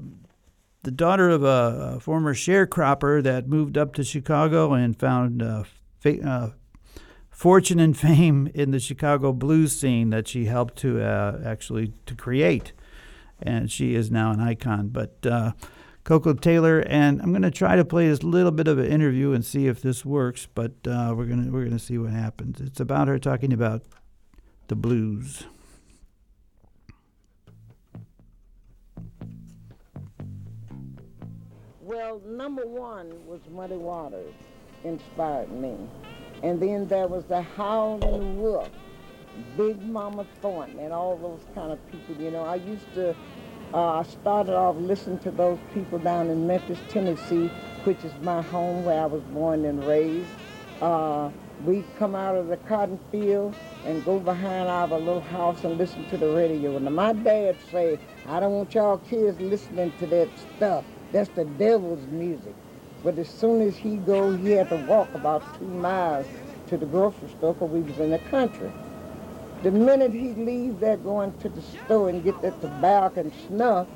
the 0.82 0.90
daughter 0.90 1.30
of 1.30 1.42
a, 1.42 1.94
a 1.96 2.00
former 2.00 2.34
sharecropper 2.34 3.22
that 3.22 3.48
moved 3.48 3.78
up 3.78 3.94
to 3.94 4.04
Chicago 4.04 4.74
and 4.74 4.98
found 4.98 5.42
uh, 5.42 5.64
fa- 5.98 6.28
uh, 6.28 6.50
fortune 7.30 7.80
and 7.80 7.96
fame 7.98 8.50
in 8.54 8.70
the 8.70 8.80
Chicago 8.80 9.32
blues 9.32 9.80
scene 9.80 10.10
that 10.10 10.28
she 10.28 10.44
helped 10.44 10.76
to 10.76 11.00
uh, 11.00 11.40
actually 11.42 11.94
to 12.04 12.14
create 12.14 12.74
and 13.43 13.70
she 13.70 13.95
is 13.95 14.11
now 14.11 14.30
an 14.30 14.41
icon. 14.41 14.89
But 14.89 15.18
uh, 15.26 15.53
Koko 16.05 16.35
Taylor, 16.35 16.80
and 16.80 17.20
I'm 17.22 17.30
going 17.30 17.43
to 17.43 17.51
try 17.51 17.76
to 17.76 17.85
play 17.85 18.09
this 18.09 18.22
little 18.22 18.51
bit 18.51 18.68
of 18.68 18.78
an 18.78 18.87
interview 18.87 19.32
and 19.32 19.45
see 19.45 19.66
if 19.66 19.80
this 19.80 20.05
works. 20.05 20.47
But 20.55 20.72
uh, 20.87 21.14
we're 21.16 21.26
gonna 21.26 21.51
we're 21.51 21.64
gonna 21.64 21.78
see 21.78 21.99
what 21.99 22.12
happens. 22.12 22.61
It's 22.61 22.80
about 22.80 23.09
her 23.09 23.18
talking 23.18 23.53
about 23.53 23.82
the 24.68 24.76
blues. 24.76 25.45
Well, 31.80 32.20
number 32.26 32.66
one 32.66 33.12
was 33.26 33.41
Muddy 33.51 33.76
Waters, 33.76 34.35
inspired 34.85 35.53
me. 35.53 35.76
And 36.43 36.61
then 36.61 36.87
there 36.89 37.07
was 37.07 37.24
the 37.24 37.43
Howlin' 37.43 38.41
Wolf, 38.41 38.70
Big 39.57 39.80
Mama 39.82 40.26
Thornton, 40.41 40.78
and 40.78 40.93
all 40.93 41.16
those 41.16 41.41
kind 41.55 41.72
of 41.72 41.78
people. 41.91 42.22
You 42.22 42.30
know, 42.30 42.45
I 42.45 42.57
used 42.57 42.93
to, 42.95 43.14
uh, 43.72 44.01
I 44.01 44.03
started 44.03 44.55
off 44.55 44.76
listening 44.76 45.18
to 45.20 45.30
those 45.30 45.59
people 45.72 45.99
down 45.99 46.28
in 46.28 46.47
Memphis, 46.47 46.78
Tennessee, 46.89 47.51
which 47.85 48.03
is 48.05 48.12
my 48.22 48.43
home 48.43 48.85
where 48.85 49.03
I 49.03 49.07
was 49.07 49.22
born 49.32 49.64
and 49.64 49.85
raised. 49.85 50.28
Uh, 50.80 51.30
we'd 51.64 51.85
come 51.99 52.14
out 52.14 52.37
of 52.37 52.49
the 52.49 52.57
cotton 52.59 52.99
field 53.11 53.55
and 53.85 54.05
go 54.05 54.18
behind 54.18 54.68
our 54.68 54.89
little 54.89 55.20
house 55.20 55.62
and 55.64 55.78
listen 55.78 56.09
to 56.11 56.16
the 56.16 56.28
radio. 56.28 56.76
And 56.76 56.95
my 56.95 57.12
dad 57.12 57.57
say, 57.70 57.99
I 58.26 58.41
don't 58.41 58.53
want 58.53 58.74
y'all 58.74 58.99
kids 58.99 59.41
listening 59.41 59.93
to 59.99 60.07
that 60.07 60.28
stuff. 60.57 60.85
That's 61.12 61.30
the 61.30 61.45
devil's 61.45 62.07
music. 62.09 62.55
But 63.05 63.18
as 63.18 63.28
soon 63.28 63.61
as 63.61 63.76
he 63.76 63.97
go, 63.97 64.35
he 64.35 64.53
had 64.53 64.70
to 64.70 64.76
walk 64.87 65.14
about 65.14 65.43
two 65.59 65.66
miles 65.66 66.26
to 66.68 66.78
the 66.78 66.87
grocery 66.87 67.28
store 67.28 67.53
because 67.53 67.70
we 67.70 67.80
was 67.80 67.99
in 67.99 68.11
the 68.11 68.18
country. 68.18 68.72
The 69.64 69.70
minute 69.70 70.12
he 70.12 70.34
leave 70.34 70.78
there 70.78 70.98
going 70.98 71.32
to 71.38 71.48
the 71.48 71.62
store 71.62 72.10
and 72.10 72.22
get 72.22 72.42
that 72.42 72.60
tobacco 72.60 73.22
and 73.22 73.32
snuff, 73.48 73.88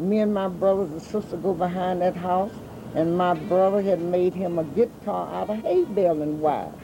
me 0.00 0.18
and 0.18 0.34
my 0.34 0.48
brothers 0.48 0.90
and 0.90 1.00
sister 1.00 1.36
go 1.36 1.54
behind 1.54 2.02
that 2.02 2.16
house, 2.16 2.50
and 2.96 3.16
my 3.16 3.34
brother 3.34 3.80
had 3.80 4.00
made 4.00 4.34
him 4.34 4.58
a 4.58 4.64
guitar 4.64 5.32
out 5.32 5.50
of 5.50 5.62
hay 5.62 5.84
baling 5.84 6.40
wire. 6.40 6.74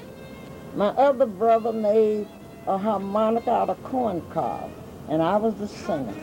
My 0.76 0.90
other 0.90 1.26
brother 1.26 1.72
made 1.72 2.28
a 2.68 2.78
harmonica 2.78 3.50
out 3.50 3.70
of 3.70 3.82
corn 3.82 4.22
cob, 4.30 4.70
and 5.08 5.20
I 5.20 5.36
was 5.36 5.56
the 5.56 5.66
singer. 5.66 6.14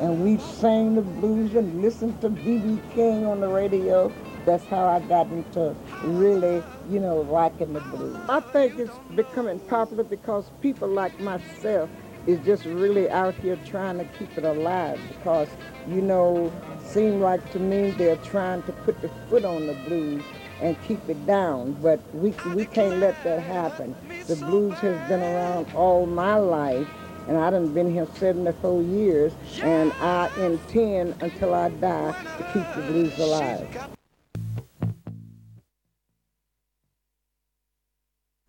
And 0.00 0.22
we 0.22 0.38
sang 0.38 0.94
the 0.94 1.02
blues 1.02 1.56
and 1.56 1.82
listened 1.82 2.20
to 2.20 2.30
B.B. 2.30 2.78
King 2.94 3.26
on 3.26 3.40
the 3.40 3.48
radio. 3.48 4.12
That's 4.46 4.64
how 4.66 4.86
I 4.86 5.00
got 5.00 5.26
into 5.26 5.74
really, 6.04 6.62
you 6.88 7.00
know, 7.00 7.22
liking 7.22 7.72
the 7.72 7.80
blues. 7.80 8.16
I 8.28 8.38
think 8.38 8.78
it's 8.78 8.96
becoming 9.16 9.58
popular 9.60 10.04
because 10.04 10.50
people 10.62 10.88
like 10.88 11.18
myself 11.18 11.90
is 12.28 12.38
just 12.44 12.64
really 12.64 13.10
out 13.10 13.34
here 13.34 13.58
trying 13.66 13.98
to 13.98 14.04
keep 14.18 14.38
it 14.38 14.44
alive 14.44 15.00
because, 15.08 15.48
you 15.88 16.00
know, 16.00 16.52
seem 16.84 17.20
like 17.20 17.50
to 17.52 17.58
me 17.58 17.90
they're 17.90 18.16
trying 18.18 18.62
to 18.64 18.72
put 18.72 19.00
the 19.02 19.10
foot 19.28 19.44
on 19.44 19.66
the 19.66 19.74
blues 19.88 20.22
and 20.62 20.80
keep 20.84 21.06
it 21.08 21.26
down, 21.26 21.72
but 21.82 22.00
we, 22.14 22.32
we 22.54 22.64
can't 22.64 22.98
let 22.98 23.20
that 23.24 23.40
happen. 23.40 23.94
The 24.26 24.36
blues 24.36 24.74
has 24.78 25.08
been 25.08 25.22
around 25.22 25.66
all 25.74 26.06
my 26.06 26.36
life, 26.36 26.88
and 27.28 27.36
I 27.36 27.50
done 27.50 27.74
been 27.74 27.92
here 27.92 28.06
74 28.14 28.82
years, 28.82 29.32
and 29.60 29.92
I 30.00 30.30
intend 30.38 31.20
until 31.20 31.52
I 31.52 31.68
die 31.70 32.14
to 32.38 32.44
keep 32.52 32.74
the 32.74 32.92
blues 32.92 33.18
alive. 33.18 33.95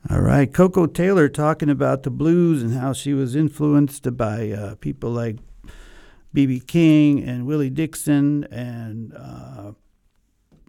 All 0.10 0.22
right, 0.22 0.54
Koko 0.54 0.86
Taylor 0.86 1.28
talking 1.28 1.70
about 1.70 2.04
the 2.04 2.10
blues 2.10 2.64
and 2.64 2.74
how 2.74 2.94
she 2.94 3.14
was 3.14 3.36
influenced 3.36 4.16
by 4.16 4.52
uh, 4.52 4.76
people 4.76 5.10
like 5.10 5.40
B.B. 6.32 6.62
King 6.62 7.22
and 7.22 7.46
Willie 7.46 7.70
Dixon 7.70 8.46
and 8.46 9.14
uh, 9.14 9.74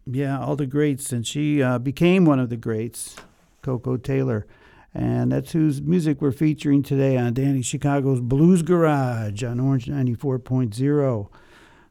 yeah, 0.06 0.40
all 0.40 0.56
the 0.56 0.66
greats. 0.66 1.12
And 1.12 1.24
she 1.24 1.62
uh, 1.62 1.78
became 1.78 2.24
one 2.24 2.40
of 2.40 2.48
the 2.48 2.56
greats, 2.56 3.14
Koko 3.62 3.96
Taylor. 3.96 4.44
And 4.92 5.30
that's 5.30 5.52
whose 5.52 5.80
music 5.80 6.20
we're 6.20 6.32
featuring 6.32 6.82
today 6.82 7.16
on 7.16 7.32
Danny 7.34 7.62
Chicago's 7.62 8.20
Blues 8.20 8.62
Garage 8.62 9.44
on 9.44 9.60
Orange 9.60 9.86
94.0 9.86 11.28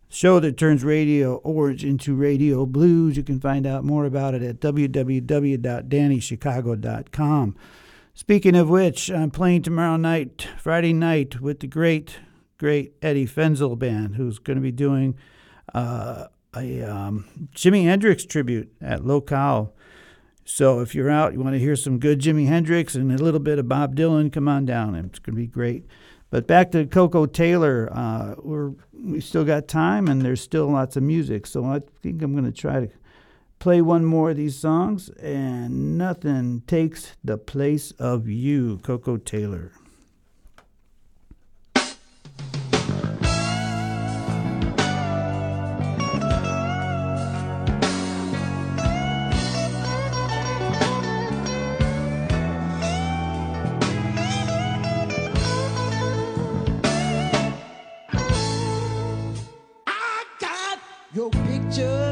show 0.10 0.40
that 0.40 0.58
turns 0.58 0.84
radio 0.84 1.36
orange 1.38 1.84
into 1.84 2.14
radio 2.16 2.66
blues. 2.66 3.18
You 3.18 3.24
can 3.24 3.40
find 3.40 3.68
out 3.68 3.84
more 3.84 4.06
about 4.06 4.34
it 4.34 4.42
at 4.42 4.60
www.dannychicago.com. 4.60 7.56
Speaking 8.14 8.56
of 8.56 8.70
which, 8.70 9.12
I'm 9.12 9.30
playing 9.30 9.62
tomorrow 9.62 9.98
night, 9.98 10.48
Friday 10.58 10.94
night, 10.94 11.40
with 11.40 11.60
the 11.60 11.68
great, 11.68 12.18
great 12.58 12.94
Eddie 13.02 13.28
Fenzel 13.28 13.78
Band, 13.78 14.16
who's 14.16 14.40
going 14.40 14.58
to 14.58 14.62
be 14.62 14.72
doing 14.72 15.16
uh, 15.76 16.26
a 16.56 16.82
um, 16.82 17.26
Jimi 17.54 17.84
Hendrix 17.84 18.26
tribute 18.26 18.74
at 18.82 19.06
Locale. 19.06 19.76
So 20.46 20.80
if 20.80 20.96
you're 20.96 21.12
out, 21.12 21.34
you 21.34 21.42
want 21.42 21.54
to 21.54 21.60
hear 21.60 21.76
some 21.76 22.00
good 22.00 22.20
Jimi 22.20 22.48
Hendrix 22.48 22.96
and 22.96 23.12
a 23.12 23.24
little 23.24 23.40
bit 23.40 23.60
of 23.60 23.68
Bob 23.68 23.96
Dylan, 23.96 24.32
come 24.32 24.48
on 24.48 24.66
down. 24.66 24.96
It's 24.96 25.20
going 25.20 25.36
to 25.36 25.42
be 25.42 25.46
great. 25.46 25.86
But 26.30 26.46
back 26.46 26.72
to 26.72 26.86
Koko 26.86 27.26
Taylor, 27.26 27.90
uh, 27.92 28.36
we're 28.38 28.74
we 28.94 29.22
still 29.22 29.46
got 29.46 29.68
time 29.68 30.08
and 30.08 30.22
there's 30.22 30.42
still 30.42 30.68
lots 30.68 30.98
of 30.98 31.04
music. 31.04 31.48
So 31.48 31.66
I 31.66 31.82
think 32.02 32.22
I'm 32.22 32.34
going 32.34 32.52
to 32.52 32.52
try 32.52 32.82
to 32.82 32.90
play 33.60 33.82
one 33.82 34.04
more 34.04 34.32
of 34.32 34.38
these 34.38 34.58
songs. 34.58 35.10
And 35.22 35.98
nothing 35.98 36.64
takes 36.68 37.16
the 37.24 37.38
place 37.38 37.92
of 37.92 38.28
you, 38.28 38.80
Koko 38.84 39.18
Taylor. 39.18 39.72
Your 61.18 61.32
picture. 61.32 62.07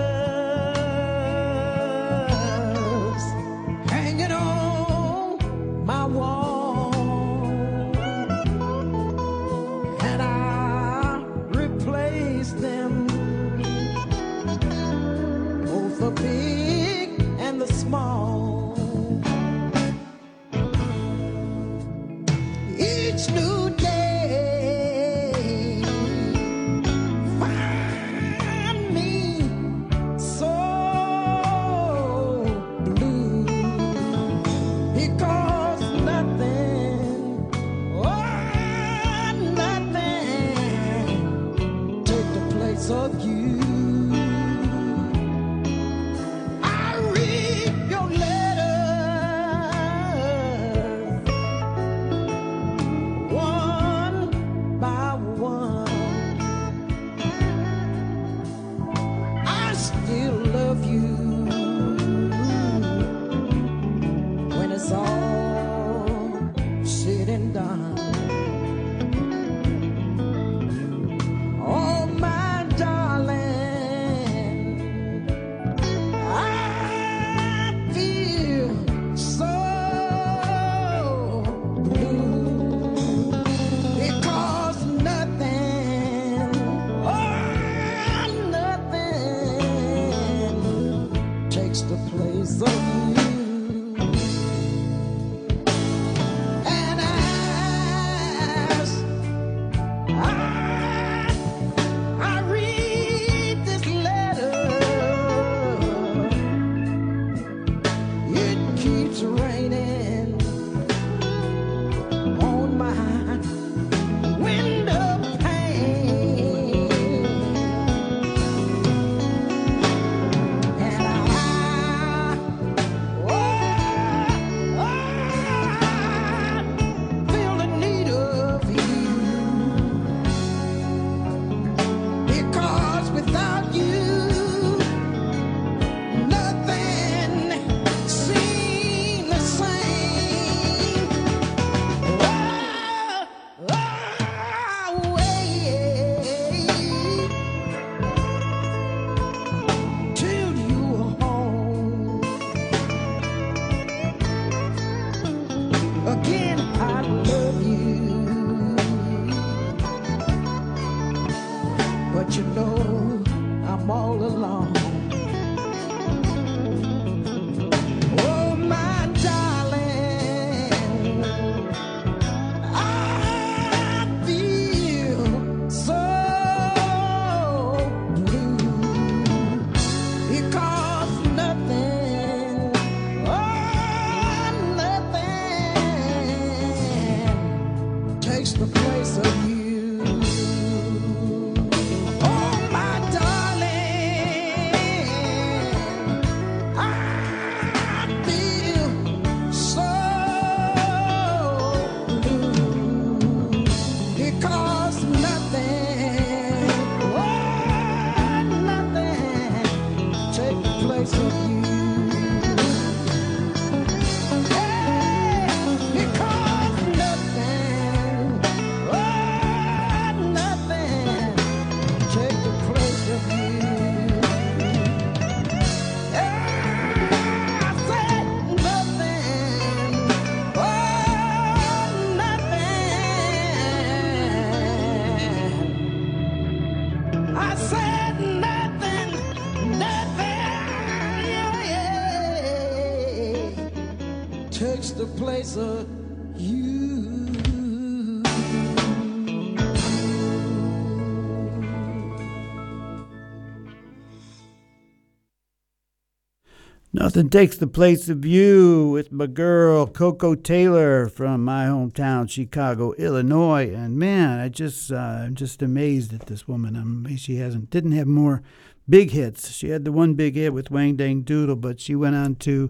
Nothing 257.16 257.30
takes 257.30 257.56
the 257.56 257.68
place 257.68 258.10
of 258.10 258.26
you 258.26 258.90
with 258.90 259.10
my 259.10 259.26
girl 259.26 259.88
Koko 259.88 260.36
Taylor 260.36 261.08
from 261.08 261.46
my 261.46 261.68
hometown, 261.68 262.30
Chicago, 262.30 262.92
Illinois. 262.96 263.74
And 263.74 263.98
man, 263.98 264.42
I 264.42 264.50
just 264.50 264.92
uh, 264.92 264.98
I'm 264.98 265.34
just 265.34 265.62
amazed 265.62 266.14
at 266.14 266.26
this 266.26 266.46
woman. 266.46 266.76
I'm 266.76 267.06
amazed 267.06 267.24
she 267.24 267.38
hasn't 267.38 267.70
didn't 267.70 267.94
have 267.94 268.06
more 268.06 268.44
big 268.90 269.12
hits. 269.12 269.54
She 269.54 269.70
had 269.70 269.86
the 269.86 269.94
one 269.94 270.16
big 270.16 270.36
hit 270.36 270.54
with 270.54 270.72
Wang 270.72 270.98
Dang 270.98 271.22
Doodle, 271.22 271.56
but 271.56 271.80
she 271.80 271.96
went 271.96 272.18
on 272.18 272.36
to 272.36 272.70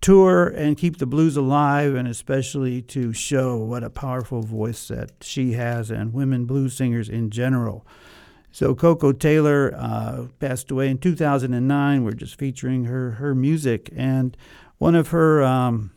tour 0.00 0.48
and 0.48 0.78
keep 0.78 0.96
the 0.96 1.04
blues 1.04 1.36
alive, 1.36 1.94
and 1.94 2.08
especially 2.08 2.80
to 2.80 3.12
show 3.12 3.58
what 3.58 3.84
a 3.84 3.90
powerful 3.90 4.40
voice 4.40 4.88
that 4.88 5.10
she 5.20 5.52
has 5.52 5.90
and 5.90 6.14
women 6.14 6.46
blues 6.46 6.72
singers 6.72 7.10
in 7.10 7.28
general. 7.28 7.84
So 8.50 8.74
Koko 8.74 9.12
Taylor 9.12 9.74
uh, 9.76 10.26
passed 10.40 10.70
away 10.70 10.88
in 10.88 10.98
2009. 10.98 12.04
We're 12.04 12.12
just 12.12 12.38
featuring 12.38 12.84
her 12.84 13.12
her 13.12 13.34
music 13.34 13.90
and 13.94 14.36
one 14.78 14.94
of 14.94 15.08
her 15.08 15.42
um, 15.42 15.90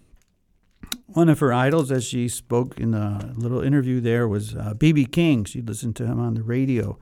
one 1.08 1.30
of 1.30 1.40
her 1.40 1.54
idols, 1.54 1.92
as 1.92 2.06
she 2.06 2.28
spoke 2.28 2.80
in 2.80 2.94
a 2.94 3.34
little 3.36 3.62
interview 3.62 4.00
there, 4.00 4.28
was 4.28 4.54
BB 4.54 5.06
uh, 5.06 5.10
King. 5.12 5.46
She 5.46 5.62
listened 5.62 5.96
to 5.98 6.06
him 6.06 6.20
on 6.20 6.34
the 6.36 6.44
radio, 6.44 6.98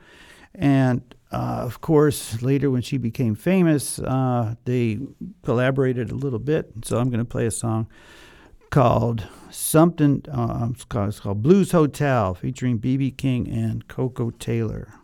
and 0.53 1.15
uh, 1.31 1.61
of 1.63 1.81
course, 1.81 2.41
later 2.41 2.71
when 2.71 2.81
she 2.81 2.97
became 2.97 3.35
famous, 3.35 3.99
uh, 3.99 4.55
they 4.65 4.99
collaborated 5.43 6.11
a 6.11 6.15
little 6.15 6.39
bit. 6.39 6.71
So 6.83 6.97
I'm 6.97 7.09
going 7.09 7.19
to 7.19 7.25
play 7.25 7.45
a 7.45 7.51
song 7.51 7.87
called 8.71 9.27
something. 9.51 10.23
Uh, 10.31 10.69
it's 10.71 10.85
called, 10.85 11.09
it's 11.09 11.19
called 11.19 11.43
Blues 11.43 11.71
Hotel, 11.71 12.33
featuring 12.33 12.79
BB 12.79 13.17
King 13.17 13.47
and 13.47 13.87
Koko 13.87 14.31
Taylor. 14.31 14.98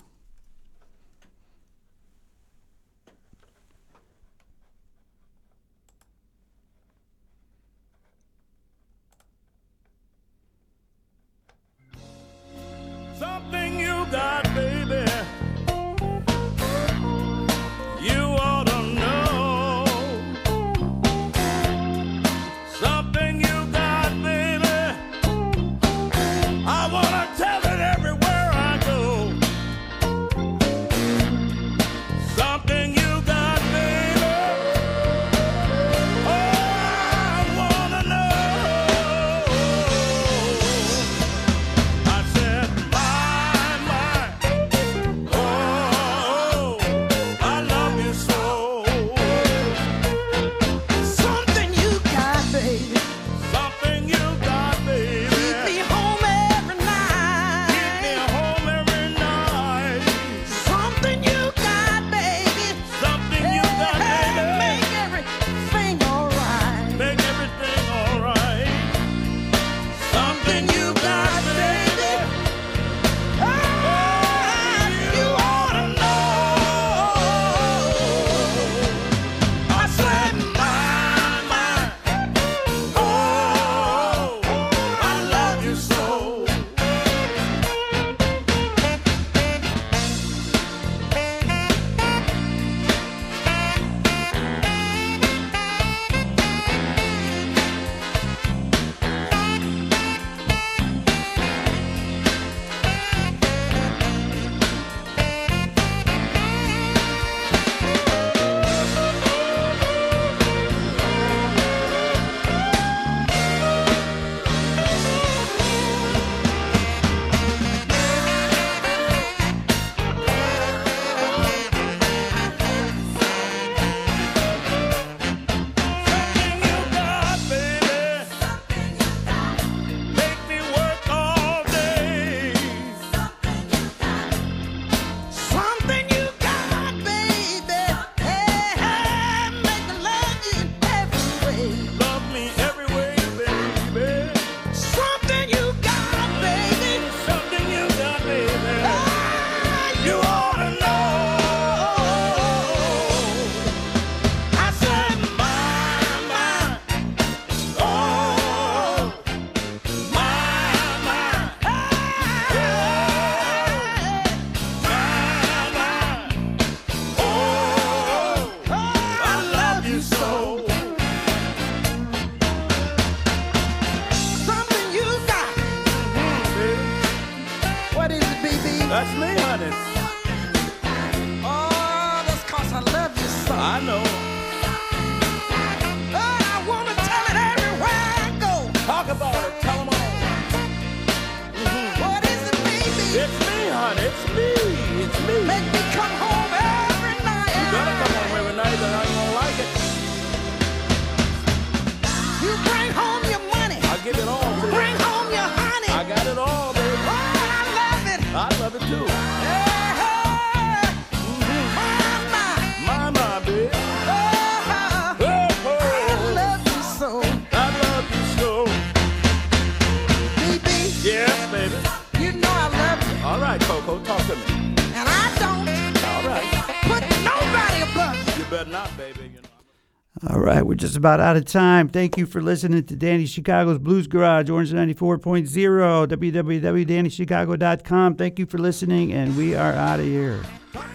just 230.95 231.01
about 231.01 231.19
out 231.19 231.35
of 231.35 231.43
time. 231.43 231.89
Thank 231.89 232.17
you 232.17 232.25
for 232.25 232.41
listening 232.41 232.85
to 232.85 232.95
Danny 232.95 233.25
Chicago's 233.25 233.79
Blues 233.79 234.07
Garage, 234.07 234.49
Orange 234.49 234.71
94.0, 234.71 236.07
www.dannychicago.com. 236.07 238.15
Thank 238.15 238.39
you 238.39 238.45
for 238.45 238.59
listening, 238.59 239.11
and 239.11 239.35
we 239.35 239.55
are 239.55 239.73
out 239.73 239.99
of 239.99 240.05
here. 240.05 240.41
Well, 240.73 240.85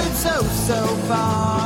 it's 0.00 0.18
so, 0.18 0.42
so 0.42 0.84
far. 1.06 1.65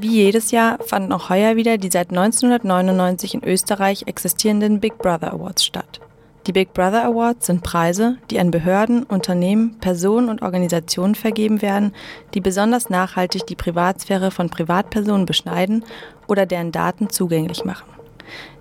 Wie 0.00 0.08
jedes 0.08 0.50
Jahr 0.50 0.78
fanden 0.82 1.12
auch 1.12 1.28
heuer 1.28 1.56
wieder 1.56 1.76
die 1.76 1.90
seit 1.90 2.08
1999 2.08 3.34
in 3.34 3.44
Österreich 3.44 4.04
existierenden 4.06 4.80
Big 4.80 4.96
Brother 4.96 5.34
Awards 5.34 5.62
statt. 5.62 6.00
Die 6.46 6.52
Big 6.52 6.72
Brother 6.72 7.04
Awards 7.04 7.44
sind 7.44 7.62
Preise, 7.62 8.16
die 8.30 8.40
an 8.40 8.50
Behörden, 8.50 9.02
Unternehmen, 9.02 9.78
Personen 9.78 10.30
und 10.30 10.40
Organisationen 10.40 11.14
vergeben 11.14 11.60
werden, 11.60 11.92
die 12.32 12.40
besonders 12.40 12.88
nachhaltig 12.88 13.46
die 13.46 13.56
Privatsphäre 13.56 14.30
von 14.30 14.48
Privatpersonen 14.48 15.26
beschneiden 15.26 15.84
oder 16.28 16.46
deren 16.46 16.72
Daten 16.72 17.10
zugänglich 17.10 17.66
machen. 17.66 17.90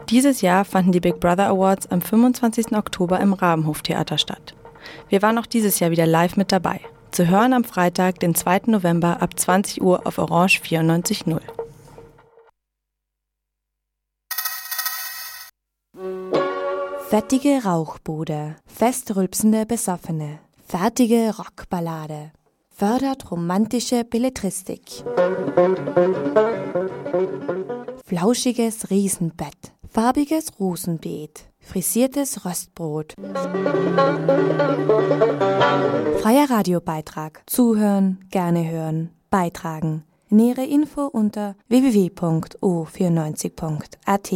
Dieses 0.10 0.42
Jahr 0.42 0.66
fanden 0.66 0.92
die 0.92 1.00
Big 1.00 1.22
Brother 1.22 1.48
Awards 1.48 1.90
am 1.90 2.02
25. 2.02 2.74
Oktober 2.74 3.18
im 3.22 3.32
Rabenhoftheater 3.32 4.18
statt. 4.18 4.56
Wir 5.08 5.22
waren 5.22 5.38
auch 5.38 5.46
dieses 5.46 5.80
Jahr 5.80 5.92
wieder 5.92 6.06
live 6.06 6.36
mit 6.36 6.52
dabei. 6.52 6.82
Zu 7.12 7.28
hören 7.28 7.54
am 7.54 7.64
Freitag, 7.64 8.20
den 8.20 8.36
2. 8.36 8.62
November 8.68 9.22
ab 9.22 9.38
20 9.38 9.82
Uhr 9.82 10.06
auf 10.06 10.20
Orange 10.20 10.62
94.0. 10.62 11.42
Fettige 17.10 17.64
Rauchbude, 17.66 18.56
festrülpsende 18.68 19.66
Besoffene, 19.66 20.40
fertige 20.68 21.34
Rockballade, 21.36 22.32
fördert 22.70 23.32
romantische 23.32 24.04
Belletristik. 24.04 25.04
Flauschiges 28.06 28.92
Riesenbett, 28.92 29.74
farbiges 29.92 30.60
Rosenbeet, 30.60 31.50
frisiertes 31.70 32.46
Röstbrot. 32.46 33.14
Freier 36.22 36.50
Radiobeitrag. 36.50 37.44
Zuhören, 37.46 38.26
gerne 38.32 38.70
hören, 38.70 39.12
beitragen. 39.30 40.04
Nähere 40.30 40.66
Info 40.66 41.06
unter 41.06 41.56
www.o94.at 41.70 44.32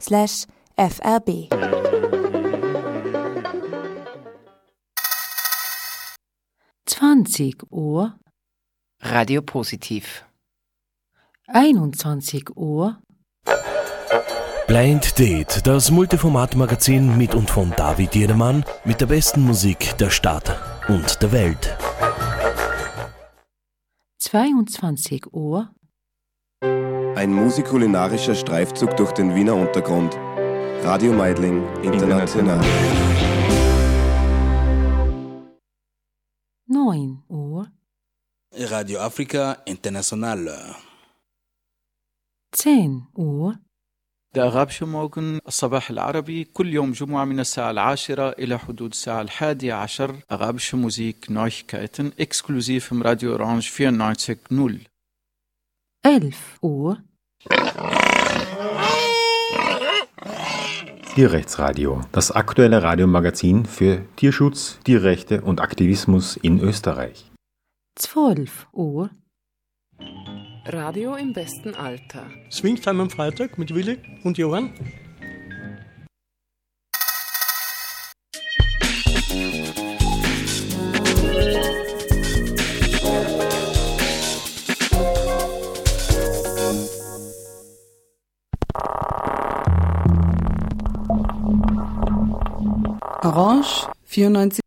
slash 0.00 0.46
frb. 0.76 1.48
Zwanzig 6.86 7.62
Uhr, 7.70 8.18
Radio 9.00 9.42
Positiv. 9.42 10.24
21 11.48 12.56
Uhr, 12.56 12.98
Blind 14.72 15.18
Date, 15.18 15.66
das 15.66 15.90
Multiformat-Magazin 15.90 17.18
mit 17.18 17.34
und 17.34 17.50
von 17.50 17.74
David 17.76 18.14
Jedermann 18.14 18.64
mit 18.86 19.02
der 19.02 19.06
besten 19.06 19.42
Musik 19.42 19.98
der 19.98 20.08
Stadt 20.08 20.58
und 20.88 21.20
der 21.20 21.30
Welt. 21.30 21.76
22 24.18 25.30
Uhr, 25.34 25.74
Ein 26.62 27.34
musikulinarischer 27.34 28.34
Streifzug 28.34 28.96
durch 28.96 29.12
den 29.12 29.34
Wiener 29.34 29.56
Untergrund. 29.56 30.14
Radio 30.82 31.12
Meidling 31.12 31.62
International. 31.82 32.58
9 36.64 37.22
Uhr, 37.28 37.70
Radio 38.54 39.00
Africa 39.00 39.58
International. 39.66 40.76
10 42.52 43.08
Uhr, 43.12 43.58
ده 44.35 44.47
غابش 44.49 44.83
موغن 44.83 45.39
الصباح 45.47 45.89
العربي 45.89 46.43
كل 46.43 46.73
يوم 46.73 46.91
جمعة 46.91 47.25
من 47.25 47.39
الساعة 47.39 47.71
العاشرة 47.71 48.29
إلى 48.29 48.59
حدود 48.59 48.91
الساعة 48.91 49.21
الحادية 49.21 49.73
عشر 49.73 50.15
غابش 50.33 50.75
موزيك 50.75 51.25
نويكايتن 51.29 52.11
اكسكلوزيف 52.19 52.93
من 52.93 53.01
راديو 53.01 53.31
أورانج 53.31 53.69
94.0 53.69 54.87
11 56.05 56.35
Uhr, 56.61 56.97
Tierrechtsradio, 61.15 62.01
das 62.11 62.31
aktuelle 62.31 62.83
Radiomagazin 62.83 63.65
für 63.65 64.05
Tierschutz, 64.15 64.79
Tierrechte 64.83 65.41
und 65.41 65.61
Aktivismus 65.61 66.37
in 66.37 66.59
Österreich. 66.59 67.31
12 67.95 68.67
Uhr, 68.71 69.09
Radio 70.64 71.16
im 71.16 71.32
besten 71.32 71.74
Alter. 71.74 72.30
Swingtime 72.48 73.02
am 73.02 73.10
Freitag 73.10 73.58
mit 73.58 73.74
Willi 73.74 73.98
und 74.22 74.38
Johann. 74.38 74.72
Orange 93.22 93.88
94 94.04 94.62